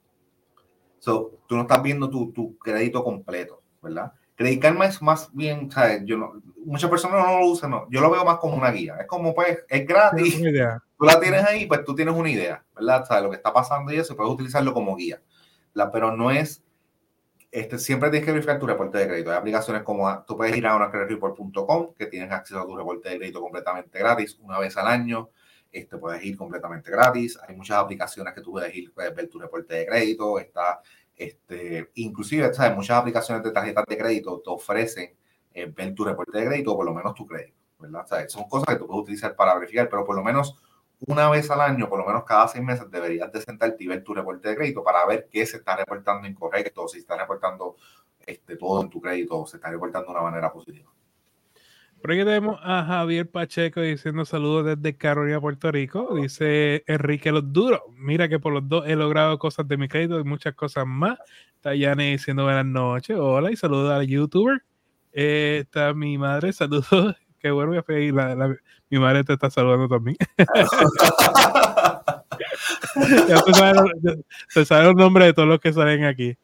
So, 0.99 1.39
tú 1.47 1.57
no 1.57 1.63
estás 1.63 1.83
viendo 1.83 2.11
tu, 2.11 2.33
tu 2.33 2.57
crédito 2.59 3.03
completo, 3.05 3.63
¿verdad? 3.83 4.13
Credit 4.35 4.61
Karma 4.61 4.87
es 4.87 5.01
más 5.01 5.31
bien, 5.33 5.71
¿sabes? 5.71 6.03
Yo 6.05 6.19
no, 6.19 6.43
muchas 6.65 6.91
personas 6.91 7.25
no 7.25 7.41
lo 7.41 7.47
usan, 7.47 7.71
no. 7.71 7.87
yo 7.91 8.01
lo 8.01 8.11
veo 8.11 8.25
más 8.25 8.39
como 8.39 8.57
una 8.57 8.71
guía. 8.71 8.97
Es 9.01 9.07
como, 9.07 9.35
pues, 9.35 9.59
es 9.69 9.87
gratis. 9.87 10.41
Tú 10.99 11.05
la 11.05 11.21
tienes 11.21 11.45
ahí, 11.45 11.67
pues 11.67 11.85
tú 11.85 11.95
tienes 11.95 12.15
una 12.15 12.31
idea, 12.31 12.65
¿verdad? 12.75 13.05
¿Sabes? 13.05 13.25
Lo 13.25 13.31
que 13.31 13.37
está 13.37 13.53
pasando 13.53 13.93
y 13.93 13.97
eso, 13.97 14.17
puedes 14.17 14.33
utilizarlo 14.33 14.75
como 14.75 14.97
guía. 14.97 15.23
La, 15.75 15.91
pero 15.91 16.17
no 16.17 16.31
es, 16.31 16.65
este, 17.51 17.79
siempre 17.79 18.11
tienes 18.11 18.27
que 18.27 18.33
verificar 18.33 18.59
tu 18.59 18.67
reporte 18.67 18.99
de 18.99 19.09
crédito. 19.09 19.31
Hay 19.31 19.39
aplicaciones 19.39 19.83
como, 19.83 20.25
tú 20.25 20.37
puedes 20.37 20.57
ir 20.57 20.67
a 20.67 20.77
una 20.77 20.91
que 20.91 22.07
tienes 22.07 22.31
acceso 22.31 22.61
a 22.61 22.67
tu 22.67 22.77
reporte 22.77 23.09
de 23.09 23.19
crédito 23.19 23.41
completamente 23.41 23.99
gratis 23.99 24.39
una 24.41 24.59
vez 24.59 24.77
al 24.77 24.89
año 24.89 25.31
este, 25.77 25.99
puedes 25.99 26.25
ir 26.25 26.37
completamente 26.37 26.91
gratis. 26.91 27.39
Hay 27.47 27.55
muchas 27.55 27.79
aplicaciones 27.79 28.33
que 28.35 28.41
tú 28.41 28.53
puedes 28.53 28.75
ir, 28.75 28.93
puedes 28.93 29.15
ver 29.15 29.29
tu 29.29 29.39
reporte 29.39 29.75
de 29.75 29.87
crédito, 29.87 30.39
está, 30.39 30.81
este, 31.15 31.91
inclusive, 31.95 32.53
¿sabes? 32.55 32.75
Muchas 32.75 32.99
aplicaciones 32.99 33.45
de 33.45 33.51
tarjetas 33.51 33.85
de 33.87 33.99
crédito 33.99 34.41
te 34.43 34.51
ofrecen 34.51 35.15
eh, 35.53 35.67
ver 35.67 35.95
tu 35.95 36.05
reporte 36.05 36.39
de 36.39 36.47
crédito 36.47 36.73
o 36.73 36.77
por 36.77 36.87
lo 36.87 36.95
menos 36.95 37.15
tu 37.15 37.27
crédito, 37.27 37.59
¿verdad? 37.79 38.07
Son 38.29 38.49
cosas 38.49 38.69
que 38.69 38.77
tú 38.77 38.87
puedes 38.87 39.03
utilizar 39.03 39.37
para 39.37 39.55
verificar, 39.55 39.89
pero 39.89 40.05
por 40.05 40.17
lo 40.17 40.23
menos 40.23 40.57
una 41.01 41.29
vez 41.29 41.51
al 41.51 41.61
año, 41.61 41.89
por 41.89 41.99
lo 41.99 42.07
menos 42.07 42.25
cada 42.25 42.49
seis 42.49 42.65
meses, 42.65 42.91
deberías 42.91 43.31
de 43.33 43.41
sentarte 43.43 43.85
y 43.85 43.87
ver 43.87 44.03
tu 44.03 44.15
reporte 44.15 44.49
de 44.49 44.57
crédito 44.57 44.83
para 44.83 45.07
ver 45.07 45.29
qué 45.31 45.45
se 45.47 45.59
está 45.59 45.77
reportando 45.77 46.27
incorrecto, 46.27 46.89
si 46.89 46.99
está 46.99 47.17
reportando 47.17 47.77
este, 48.21 48.57
todo 48.57 48.83
en 48.83 48.91
tu 48.91 49.01
crédito, 49.01 49.41
o 49.41 49.47
se 49.47 49.57
está 49.57 49.71
reportando 49.71 50.07
de 50.07 50.13
una 50.13 50.23
manera 50.23 50.53
positiva. 50.53 50.91
Por 52.01 52.13
aquí 52.13 52.25
tenemos 52.25 52.61
a 52.63 52.85
Javier 52.85 53.29
Pacheco 53.29 53.81
diciendo 53.81 54.25
saludos 54.25 54.77
desde 54.77 54.97
Carolina, 54.97 55.41
Puerto 55.41 55.73
Rico. 55.73 56.15
Dice 56.15 56.85
Enrique 56.87 57.33
Los 57.33 57.53
Duros. 57.53 57.81
Mira 57.95 58.29
que 58.29 58.39
por 58.39 58.53
los 58.53 58.69
dos 58.69 58.87
he 58.87 58.95
logrado 58.95 59.39
cosas 59.39 59.67
de 59.67 59.77
mi 59.77 59.89
crédito 59.89 60.21
y 60.21 60.25
muchas 60.25 60.55
cosas 60.55 60.87
más. 60.87 61.19
Tayane 61.63 62.13
diciendo 62.13 62.45
buenas 62.45 62.67
noches. 62.67 63.17
Hola 63.19 63.51
y 63.51 63.57
saludos 63.57 63.91
al 63.91 64.07
youtuber. 64.07 64.63
Eh, 65.13 65.63
está 65.63 65.95
mi 65.95 66.17
madre. 66.19 66.53
Saludos. 66.53 67.17
Qué 67.47 67.53
bueno, 67.53 67.81
mi 68.91 68.99
madre 68.99 69.23
te 69.23 69.35
está 69.35 69.49
saludando 69.49 69.87
también. 69.87 70.17
ya 73.29 73.41
te 74.53 74.65
sabes, 74.65 74.87
los 74.87 74.97
nombres 74.97 75.29
de 75.29 75.33
todos 75.33 75.47
los 75.47 75.61
que 75.61 75.73
salen 75.73 76.03
aquí. 76.03 76.37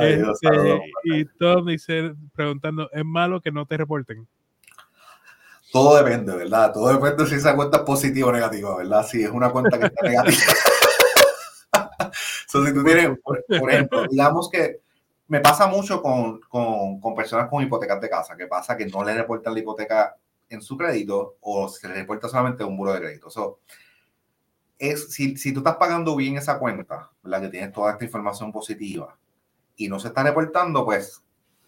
Este, 0.00 0.80
y 1.02 1.24
todos 1.24 1.66
dicen 1.66 2.30
preguntando, 2.36 2.88
¿es 2.92 3.04
malo 3.04 3.40
que 3.40 3.50
no 3.50 3.66
te 3.66 3.76
reporten? 3.76 4.28
Todo 5.72 5.96
depende, 5.96 6.36
¿verdad? 6.36 6.72
Todo 6.72 6.92
depende 6.92 7.26
si 7.26 7.34
esa 7.34 7.56
cuenta 7.56 7.78
es 7.78 7.82
positiva 7.82 8.28
o 8.28 8.32
negativa, 8.32 8.76
¿verdad? 8.76 9.04
Si 9.04 9.24
es 9.24 9.30
una 9.30 9.50
cuenta 9.50 9.76
que 9.76 9.86
está 9.86 10.06
negativa. 10.08 10.52
so, 12.46 12.64
si 12.64 12.72
tú 12.72 12.84
tienes, 12.84 13.18
por, 13.18 13.42
ejemplo, 13.72 14.06
digamos 14.08 14.48
que 14.48 14.82
me 15.26 15.40
pasa 15.40 15.66
mucho 15.66 16.00
con, 16.00 16.38
con, 16.42 17.00
con, 17.00 17.12
personas 17.16 17.48
con 17.50 17.60
hipotecas 17.60 18.00
de 18.00 18.08
casa, 18.08 18.36
que 18.36 18.46
pasa 18.46 18.76
que 18.76 18.86
no 18.86 19.02
le 19.02 19.14
reportan 19.14 19.52
la 19.52 19.58
hipoteca 19.58 20.14
en 20.48 20.62
su 20.62 20.76
crédito 20.76 21.36
o 21.40 21.68
se 21.68 21.88
le 21.88 21.94
reporta 21.94 22.28
solamente 22.28 22.64
un 22.64 22.76
buro 22.76 22.92
de 22.92 23.00
crédito. 23.00 23.30
So, 23.30 23.60
es, 24.78 25.12
si, 25.12 25.36
si 25.36 25.52
tú 25.52 25.60
estás 25.60 25.76
pagando 25.76 26.16
bien 26.16 26.36
esa 26.36 26.58
cuenta, 26.58 27.10
¿verdad? 27.22 27.42
Que 27.42 27.48
tienes 27.48 27.72
toda 27.72 27.92
esta 27.92 28.04
información 28.04 28.52
positiva 28.52 29.16
y 29.76 29.88
no 29.88 29.98
se 29.98 30.08
está 30.08 30.22
reportando, 30.22 30.84
pues 30.84 31.24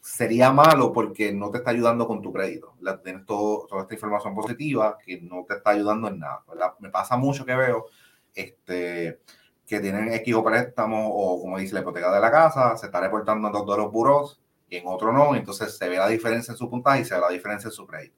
sería 0.07 0.53
malo 0.53 0.93
porque 0.93 1.33
no 1.33 1.51
te 1.51 1.59
está 1.59 1.71
ayudando 1.71 2.07
con 2.07 2.23
tu 2.23 2.33
crédito. 2.33 2.75
Tienes 3.03 3.27
todo, 3.27 3.67
toda 3.67 3.83
esta 3.83 3.95
información 3.95 4.35
positiva 4.35 4.97
que 5.05 5.21
no 5.21 5.45
te 5.49 5.55
está 5.55 5.71
ayudando 5.71 6.09
en 6.09 6.21
nada. 6.21 6.45
Me 6.79 6.91
pasa 6.91 7.17
mucho 7.17 7.45
que 7.45 7.57
veo 7.57 7.87
este, 8.35 9.21
que 9.67 9.81
tienen 9.81 10.13
X 10.13 10.35
o 10.35 10.45
préstamo 10.45 11.09
o 11.09 11.41
como 11.41 11.59
dice 11.59 11.75
la 11.75 11.81
hipoteca 11.81 12.13
de 12.13 12.21
la 12.21 12.31
casa, 12.31 12.77
se 12.77 12.87
está 12.87 13.01
reportando 13.01 13.49
en 13.49 13.53
dos 13.53 13.67
de 13.67 13.83
los 13.83 13.91
buros 13.91 14.41
y 14.69 14.77
en 14.77 14.87
otro 14.87 15.13
no. 15.13 15.35
Entonces 15.35 15.77
se 15.77 15.89
ve 15.89 15.97
la 15.97 16.09
diferencia 16.09 16.53
en 16.53 16.59
su 16.59 16.71
puntaje 16.71 17.01
y 17.01 17.05
se 17.05 17.15
ve 17.15 17.21
la 17.21 17.31
diferencia 17.31 17.69
en 17.69 17.73
su 17.73 17.87
crédito. 17.87 18.17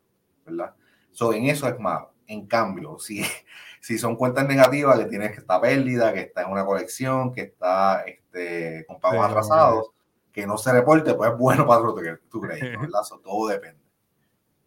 ¿Verdad? 0.48 0.74
So, 1.12 1.32
en 1.32 1.46
eso 1.46 1.68
es 1.68 1.78
malo. 1.78 2.12
En 2.26 2.46
cambio, 2.46 2.98
si, 2.98 3.22
si 3.80 3.98
son 3.98 4.16
cuentas 4.16 4.46
negativas 4.46 4.98
que 4.98 5.06
tienes 5.06 5.32
que 5.32 5.38
estar 5.38 5.60
pérdida, 5.60 6.12
que 6.12 6.20
está 6.20 6.42
en 6.42 6.52
una 6.52 6.64
colección, 6.64 7.32
que 7.32 7.42
está 7.42 8.02
este, 8.02 8.84
con 8.86 9.00
pagos 9.00 9.26
atrasados, 9.26 9.90
que 10.32 10.46
no 10.46 10.56
se 10.56 10.72
reporte, 10.72 11.14
pues 11.14 11.32
es 11.32 11.38
bueno 11.38 11.66
para 11.66 11.82
tu, 11.82 11.94
crédito, 11.94 12.20
¿verdad? 12.80 13.00
todo 13.24 13.48
depende. 13.48 13.80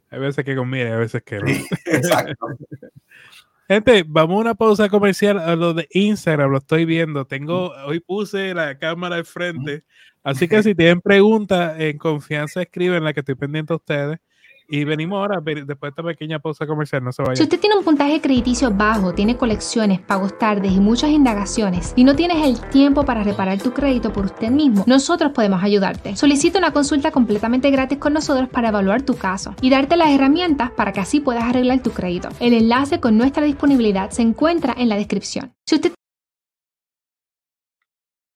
Hay 0.09 0.19
veces 0.19 0.43
que 0.43 0.55
conviene, 0.55 0.91
hay 0.91 1.00
veces 1.00 1.23
que 1.23 1.39
no. 1.39 1.47
exacto. 1.85 2.47
Gente, 3.67 4.03
vamos 4.05 4.35
a 4.35 4.39
una 4.41 4.55
pausa 4.55 4.89
comercial 4.89 5.39
a 5.39 5.55
lo 5.55 5.73
de 5.73 5.88
Instagram, 5.91 6.51
lo 6.51 6.57
estoy 6.57 6.83
viendo. 6.83 7.23
Tengo, 7.23 7.71
hoy 7.85 8.01
puse 8.01 8.53
la 8.53 8.77
cámara 8.77 9.15
al 9.15 9.23
frente, 9.23 9.85
así 10.23 10.50
que 10.50 10.61
si 10.61 10.75
tienen 10.75 11.00
preguntas, 11.00 11.79
en 11.79 11.97
confianza 11.97 12.61
escriben 12.61 13.05
la 13.05 13.13
que 13.13 13.21
estoy 13.21 13.35
pendiente 13.35 13.71
a 13.71 13.77
ustedes. 13.77 14.19
Y 14.73 14.85
venimos 14.85 15.17
ahora, 15.17 15.41
después 15.41 15.65
de 15.67 15.89
esta 15.89 16.01
pequeña 16.01 16.39
pausa 16.39 16.65
comercial, 16.65 17.03
no 17.03 17.11
se 17.11 17.21
vaya. 17.21 17.35
Si 17.35 17.43
usted 17.43 17.59
tiene 17.59 17.75
un 17.75 17.83
puntaje 17.83 18.21
crediticio 18.21 18.71
bajo, 18.71 19.13
tiene 19.13 19.35
colecciones, 19.35 19.99
pagos 19.99 20.39
tardes 20.39 20.71
y 20.71 20.79
muchas 20.79 21.09
indagaciones, 21.09 21.91
y 21.97 22.05
no 22.05 22.15
tienes 22.15 22.37
el 22.47 22.57
tiempo 22.69 23.03
para 23.03 23.21
reparar 23.21 23.61
tu 23.61 23.73
crédito 23.73 24.13
por 24.13 24.23
usted 24.23 24.49
mismo, 24.49 24.85
nosotros 24.87 25.33
podemos 25.33 25.61
ayudarte. 25.61 26.15
Solicita 26.15 26.57
una 26.57 26.71
consulta 26.71 27.11
completamente 27.11 27.69
gratis 27.69 27.97
con 27.97 28.13
nosotros 28.13 28.47
para 28.47 28.69
evaluar 28.69 29.01
tu 29.01 29.17
caso 29.17 29.55
y 29.61 29.69
darte 29.69 29.97
las 29.97 30.09
herramientas 30.09 30.71
para 30.71 30.93
que 30.93 31.01
así 31.01 31.19
puedas 31.19 31.43
arreglar 31.43 31.83
tu 31.83 31.91
crédito. 31.91 32.29
El 32.39 32.53
enlace 32.53 33.01
con 33.01 33.17
nuestra 33.17 33.43
disponibilidad 33.43 34.09
se 34.11 34.21
encuentra 34.21 34.73
en 34.77 34.87
la 34.87 34.95
descripción. 34.95 35.51
Si 35.65 35.75
usted 35.75 35.91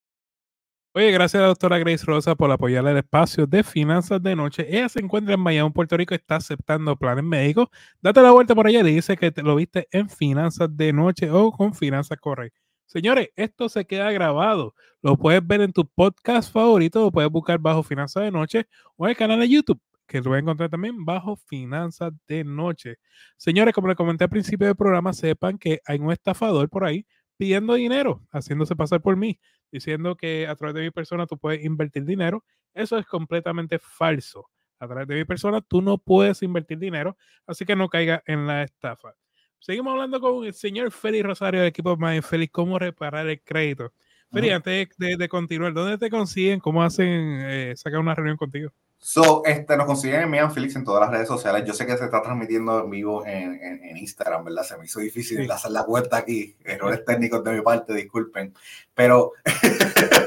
Oye, 0.96 1.12
gracias 1.12 1.42
a 1.42 1.44
la 1.44 1.50
doctora 1.50 1.78
Grace 1.78 2.06
Rosa 2.06 2.36
por 2.36 2.50
apoyar 2.50 2.88
el 2.88 2.96
espacio 2.96 3.48
de 3.48 3.66
finanzas 3.66 4.24
de 4.24 4.34
noche. 4.34 4.66
Ella 4.70 4.88
se 4.88 5.02
encuentra 5.02 5.34
en 5.34 5.42
Miami, 5.42 5.72
Puerto 5.72 5.98
Rico, 5.98 6.16
está 6.16 6.38
aceptando 6.38 6.96
planes 6.96 7.26
médicos. 7.26 7.68
Date 8.02 8.22
la 8.22 8.32
vuelta 8.32 8.56
por 8.56 8.66
allá 8.66 8.80
y 8.80 8.84
dice 8.84 9.18
que 9.18 9.30
te 9.30 9.44
lo 9.44 9.58
viste 9.58 9.90
en 9.92 10.10
finanzas 10.10 10.70
de 10.72 10.94
noche 10.94 11.30
o 11.30 11.52
con 11.52 11.74
finanzas 11.74 12.18
correctas. 12.18 12.67
Señores, 12.88 13.30
esto 13.36 13.70
se 13.70 13.86
queda 13.86 14.12
grabado. 14.12 14.74
Lo 15.04 15.18
puedes 15.18 15.46
ver 15.46 15.62
en 15.62 15.74
tu 15.74 15.86
podcast 15.86 16.52
favorito, 16.52 17.02
lo 17.02 17.12
puedes 17.12 17.30
buscar 17.30 17.60
bajo 17.60 17.84
Finanzas 17.84 18.24
de 18.24 18.32
Noche 18.32 18.68
o 18.96 19.06
en 19.06 19.12
el 19.12 19.18
canal 19.18 19.40
de 19.40 19.50
YouTube, 19.50 19.80
que 20.08 20.20
lo 20.22 20.32
voy 20.32 20.38
a 20.38 20.40
encontrar 20.40 20.70
también 20.70 21.06
bajo 21.06 21.36
Finanzas 21.36 22.14
de 22.28 22.44
Noche. 22.44 22.96
Señores, 23.38 23.74
como 23.74 23.88
les 23.90 23.98
comenté 23.98 24.24
al 24.24 24.30
principio 24.32 24.66
del 24.66 24.76
programa, 24.76 25.14
sepan 25.14 25.60
que 25.60 25.82
hay 25.86 26.00
un 26.00 26.12
estafador 26.12 26.70
por 26.70 26.84
ahí 26.84 27.06
pidiendo 27.38 27.76
dinero, 27.76 28.26
haciéndose 28.32 28.76
pasar 28.76 29.02
por 29.02 29.16
mí 29.16 29.40
diciendo 29.72 30.16
que 30.16 30.48
a 30.48 30.56
través 30.56 30.76
de 30.76 30.82
mi 30.82 30.92
persona 30.92 31.26
tú 31.28 31.38
puedes 31.38 31.64
invertir 31.64 32.06
dinero. 32.06 32.44
Eso 32.74 32.98
es 32.98 33.06
completamente 33.06 33.80
falso. 33.80 34.50
A 34.80 34.88
través 34.88 35.08
de 35.08 35.16
mi 35.16 35.26
persona 35.26 35.62
tú 35.62 35.82
no 35.82 35.98
puedes 35.98 36.44
invertir 36.44 36.78
dinero, 36.78 37.18
así 37.48 37.66
que 37.66 37.76
no 37.76 37.90
caiga 37.90 38.24
en 38.28 38.46
la 38.46 38.64
estafa. 38.64 39.16
Seguimos 39.60 39.92
hablando 39.92 40.20
con 40.20 40.46
el 40.46 40.54
señor 40.54 40.92
Félix 40.92 41.26
Rosario 41.26 41.62
del 41.62 41.70
equipo 41.70 41.98
Mind 41.98 42.24
Félix, 42.24 42.52
cómo 42.52 42.80
reparar 42.80 43.28
el 43.28 43.42
crédito. 43.42 43.92
Félix, 44.32 44.56
antes 44.56 44.90
de, 44.98 45.30
continuar, 45.30 45.74
¿dónde 45.74 45.98
te 45.98 46.10
consiguen? 46.10 46.60
¿Cómo 46.60 46.84
hacen 46.84 47.40
eh, 47.42 47.74
sacar 47.76 48.00
una 48.00 48.14
reunión 48.14 48.38
contigo? 48.38 48.72
So, 49.00 49.44
este, 49.46 49.78
nos 49.78 49.86
consiguen 49.86 50.22
en 50.22 50.30
Mian 50.30 50.52
Felix 50.52 50.76
en 50.76 50.84
todas 50.84 51.02
las 51.02 51.12
redes 51.12 51.28
sociales. 51.28 51.64
Yo 51.66 51.74
sé 51.74 51.86
que 51.86 51.96
se 51.96 52.06
está 52.06 52.22
transmitiendo 52.22 52.84
en 52.84 52.90
vivo 52.90 53.26
en, 53.26 53.54
en, 53.62 53.98
Instagram, 53.98 54.44
¿verdad? 54.44 54.64
Se 54.64 54.78
me 54.78 54.86
hizo 54.86 55.00
difícil 55.00 55.50
hacer 55.52 55.72
la 55.72 55.84
vuelta 55.84 56.18
aquí. 56.18 56.56
Errores 56.66 57.06
técnicos 57.06 57.44
de 57.44 57.54
mi 57.54 57.62
parte, 57.62 57.94
disculpen. 57.94 58.54
Pero, 58.96 59.34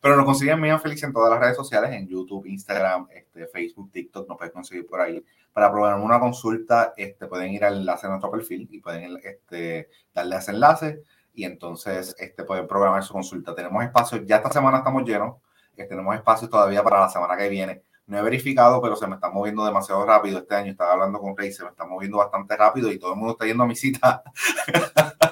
pero 0.00 0.16
nos 0.16 0.24
consiguen 0.24 0.54
en 0.54 0.60
Mian 0.62 0.80
Felix 0.80 1.02
en 1.02 1.12
todas 1.12 1.30
las 1.30 1.40
redes 1.40 1.56
sociales, 1.56 1.90
en 1.92 2.08
YouTube, 2.08 2.46
Instagram, 2.46 3.08
este, 3.12 3.46
Facebook, 3.46 3.90
TikTok, 3.92 4.28
nos 4.28 4.38
pueden 4.38 4.52
conseguir 4.52 4.86
por 4.86 5.00
ahí. 5.00 5.24
Para 5.52 5.70
programar 5.70 6.00
una 6.00 6.18
consulta, 6.18 6.94
este, 6.96 7.26
pueden 7.26 7.52
ir 7.52 7.64
al 7.64 7.78
enlace 7.78 8.06
de 8.06 8.10
nuestro 8.10 8.30
perfil 8.30 8.66
y 8.70 8.80
pueden 8.80 9.18
este, 9.22 9.90
darle 10.14 10.36
a 10.36 10.38
ese 10.38 10.52
enlace 10.52 11.02
y 11.34 11.44
entonces 11.44 12.14
este, 12.18 12.44
pueden 12.44 12.66
programar 12.66 13.02
su 13.02 13.12
consulta. 13.12 13.54
Tenemos 13.54 13.84
espacios, 13.84 14.22
ya 14.24 14.36
esta 14.36 14.50
semana 14.50 14.78
estamos 14.78 15.04
llenos 15.04 15.36
que 15.76 15.84
tenemos 15.84 16.14
espacio 16.14 16.48
todavía 16.48 16.82
para 16.82 17.00
la 17.00 17.08
semana 17.08 17.36
que 17.36 17.48
viene. 17.48 17.82
No 18.06 18.18
he 18.18 18.22
verificado, 18.22 18.82
pero 18.82 18.96
se 18.96 19.06
me 19.06 19.14
está 19.14 19.30
moviendo 19.30 19.64
demasiado 19.64 20.04
rápido 20.04 20.38
este 20.38 20.54
año. 20.54 20.72
Estaba 20.72 20.92
hablando 20.92 21.20
con 21.20 21.36
Rey, 21.36 21.52
se 21.52 21.62
me 21.62 21.70
está 21.70 21.86
moviendo 21.86 22.18
bastante 22.18 22.56
rápido 22.56 22.90
y 22.90 22.98
todo 22.98 23.12
el 23.12 23.18
mundo 23.18 23.32
está 23.32 23.46
yendo 23.46 23.64
a 23.64 23.66
mi 23.66 23.76
cita. 23.76 24.22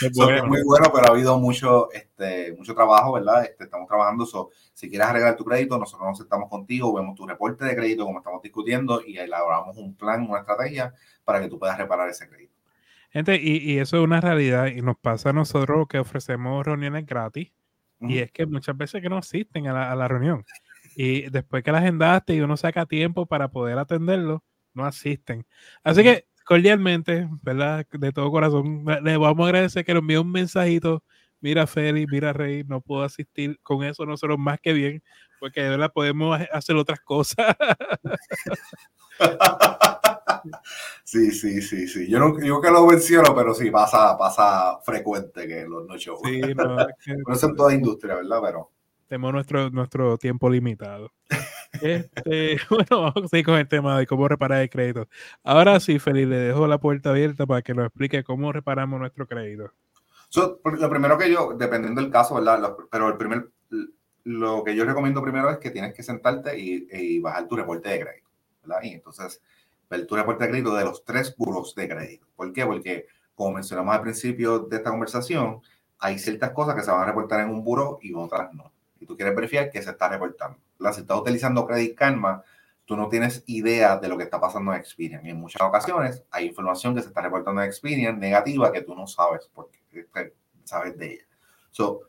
Es, 0.00 0.16
muy 0.16 0.62
bueno, 0.64 0.90
pero 0.92 1.06
ha 1.06 1.10
habido 1.10 1.38
mucho, 1.38 1.90
este, 1.92 2.52
mucho 2.56 2.74
trabajo, 2.74 3.12
¿verdad? 3.12 3.44
Este, 3.44 3.64
estamos 3.64 3.86
trabajando. 3.88 4.26
So, 4.26 4.50
si 4.72 4.88
quieres 4.88 5.06
arreglar 5.06 5.36
tu 5.36 5.44
crédito, 5.44 5.78
nosotros 5.78 6.08
nos 6.08 6.18
sentamos 6.18 6.48
contigo, 6.48 6.92
vemos 6.92 7.14
tu 7.14 7.26
reporte 7.26 7.64
de 7.64 7.76
crédito, 7.76 8.04
como 8.04 8.18
estamos 8.18 8.42
discutiendo, 8.42 9.02
y 9.04 9.18
elaboramos 9.18 9.76
un 9.76 9.96
plan, 9.96 10.28
una 10.28 10.40
estrategia 10.40 10.94
para 11.24 11.40
que 11.40 11.48
tú 11.48 11.58
puedas 11.58 11.78
reparar 11.78 12.08
ese 12.08 12.28
crédito. 12.28 12.54
Gente, 13.10 13.36
y, 13.40 13.58
y 13.58 13.78
eso 13.78 13.98
es 13.98 14.02
una 14.02 14.20
realidad 14.20 14.66
y 14.66 14.82
nos 14.82 14.96
pasa 14.98 15.30
a 15.30 15.32
nosotros 15.32 15.86
que 15.88 16.00
ofrecemos 16.00 16.66
reuniones 16.66 17.06
gratis 17.06 17.52
y 18.08 18.18
es 18.18 18.32
que 18.32 18.46
muchas 18.46 18.76
veces 18.76 19.02
que 19.02 19.08
no 19.08 19.18
asisten 19.18 19.66
a 19.68 19.94
la, 19.94 20.08
reunión. 20.08 20.44
Y 20.96 21.28
después 21.30 21.62
que 21.62 21.72
la 21.72 21.78
agendaste 21.78 22.34
y 22.34 22.40
uno 22.40 22.56
saca 22.56 22.86
tiempo 22.86 23.26
para 23.26 23.48
poder 23.48 23.78
atenderlo, 23.78 24.44
no 24.74 24.84
asisten. 24.84 25.46
Así 25.82 26.02
que 26.02 26.26
cordialmente, 26.44 27.28
¿verdad? 27.42 27.86
De 27.90 28.12
todo 28.12 28.30
corazón, 28.30 28.84
le 29.02 29.16
vamos 29.16 29.44
a 29.44 29.48
agradecer 29.48 29.84
que 29.84 29.94
nos 29.94 30.02
envíe 30.02 30.16
un 30.16 30.30
mensajito. 30.30 31.02
Mira, 31.40 31.66
Feli, 31.66 32.06
mira, 32.06 32.32
Rey, 32.32 32.64
no 32.64 32.80
puedo 32.80 33.02
asistir. 33.02 33.58
Con 33.62 33.84
eso 33.84 34.06
nosotros 34.06 34.38
más 34.38 34.58
que 34.60 34.72
bien, 34.72 35.02
porque 35.40 35.62
de 35.62 35.70
verdad 35.70 35.92
podemos 35.92 36.40
hacer 36.52 36.76
otras 36.76 37.00
cosas. 37.00 37.56
Sí, 41.04 41.30
sí, 41.30 41.62
sí, 41.62 41.86
sí. 41.86 42.08
Yo 42.10 42.18
no 42.18 42.40
yo 42.42 42.60
que 42.60 42.70
lo 42.70 42.86
menciono, 42.86 43.34
pero 43.34 43.54
sí 43.54 43.70
pasa, 43.70 44.16
pasa 44.18 44.78
frecuente 44.84 45.46
que 45.46 45.64
los 45.64 45.86
no 45.86 45.96
shows. 45.96 46.20
Sí, 46.24 46.40
no, 46.54 46.76
es 46.80 46.86
en 47.42 47.56
toda 47.56 47.74
industria, 47.74 48.16
¿verdad? 48.16 48.40
Pero 48.42 48.70
tenemos 49.06 49.32
nuestro, 49.32 49.70
nuestro 49.70 50.18
tiempo 50.18 50.50
limitado. 50.50 51.12
Este, 51.80 52.58
bueno, 52.70 53.02
vamos 53.02 53.24
a 53.24 53.28
seguir 53.28 53.44
con 53.44 53.54
el 53.56 53.68
tema 53.68 53.98
de 53.98 54.06
cómo 54.06 54.28
reparar 54.28 54.62
el 54.62 54.70
crédito. 54.70 55.08
Ahora 55.42 55.80
sí, 55.80 55.98
Felipe, 55.98 56.30
le 56.30 56.36
dejo 56.36 56.66
la 56.66 56.78
puerta 56.78 57.10
abierta 57.10 57.46
para 57.46 57.62
que 57.62 57.74
nos 57.74 57.86
explique 57.86 58.24
cómo 58.24 58.52
reparamos 58.52 59.00
nuestro 59.00 59.26
crédito. 59.26 59.72
lo 60.34 60.90
primero 60.90 61.18
que 61.18 61.30
yo, 61.30 61.54
dependiendo 61.56 62.00
del 62.00 62.10
caso, 62.10 62.34
¿verdad? 62.34 62.74
pero 62.90 63.08
el 63.08 63.16
primer, 63.16 63.48
lo 64.24 64.64
que 64.64 64.74
yo 64.74 64.84
recomiendo 64.84 65.22
primero 65.22 65.50
es 65.50 65.58
que 65.58 65.70
tienes 65.70 65.94
que 65.94 66.02
sentarte 66.02 66.58
y, 66.58 66.86
y 66.90 67.20
bajar 67.20 67.46
tu 67.48 67.56
reporte 67.56 67.88
de 67.88 68.00
crédito, 68.00 68.28
¿verdad? 68.62 68.82
Y 68.82 68.94
entonces 68.94 69.40
tu 70.02 70.16
reporte 70.16 70.44
de 70.44 70.50
crédito 70.50 70.74
de 70.74 70.84
los 70.84 71.04
tres 71.04 71.34
buros 71.36 71.74
de 71.74 71.88
crédito. 71.88 72.26
¿Por 72.34 72.52
qué? 72.52 72.66
Porque, 72.66 73.06
como 73.34 73.52
mencionamos 73.54 73.94
al 73.94 74.02
principio 74.02 74.60
de 74.60 74.76
esta 74.76 74.90
conversación, 74.90 75.60
hay 75.98 76.18
ciertas 76.18 76.50
cosas 76.50 76.74
que 76.74 76.82
se 76.82 76.90
van 76.90 77.02
a 77.02 77.06
reportar 77.06 77.40
en 77.40 77.50
un 77.50 77.62
buro 77.62 77.98
y 78.02 78.12
otras 78.14 78.52
no. 78.52 78.72
Y 79.04 79.06
tú 79.06 79.16
quieres 79.16 79.36
verificar 79.36 79.70
que 79.70 79.82
se 79.82 79.90
está 79.90 80.08
reportando. 80.08 80.58
La, 80.78 80.90
si 80.90 81.02
estás 81.02 81.18
utilizando 81.18 81.66
Credit 81.66 81.94
Karma, 81.94 82.42
tú 82.86 82.96
no 82.96 83.10
tienes 83.10 83.44
idea 83.46 83.98
de 83.98 84.08
lo 84.08 84.16
que 84.16 84.24
está 84.24 84.40
pasando 84.40 84.72
en 84.72 84.78
Experian. 84.78 85.26
Y 85.26 85.28
en 85.28 85.38
muchas 85.38 85.60
ocasiones 85.60 86.24
hay 86.30 86.46
información 86.46 86.94
que 86.94 87.02
se 87.02 87.08
está 87.08 87.20
reportando 87.20 87.60
en 87.60 87.68
Experian 87.68 88.18
negativa 88.18 88.72
que 88.72 88.80
tú 88.80 88.94
no 88.94 89.06
sabes 89.06 89.50
porque 89.52 89.78
sabes 90.64 90.96
de 90.96 91.12
ella. 91.12 91.24
So, 91.70 92.00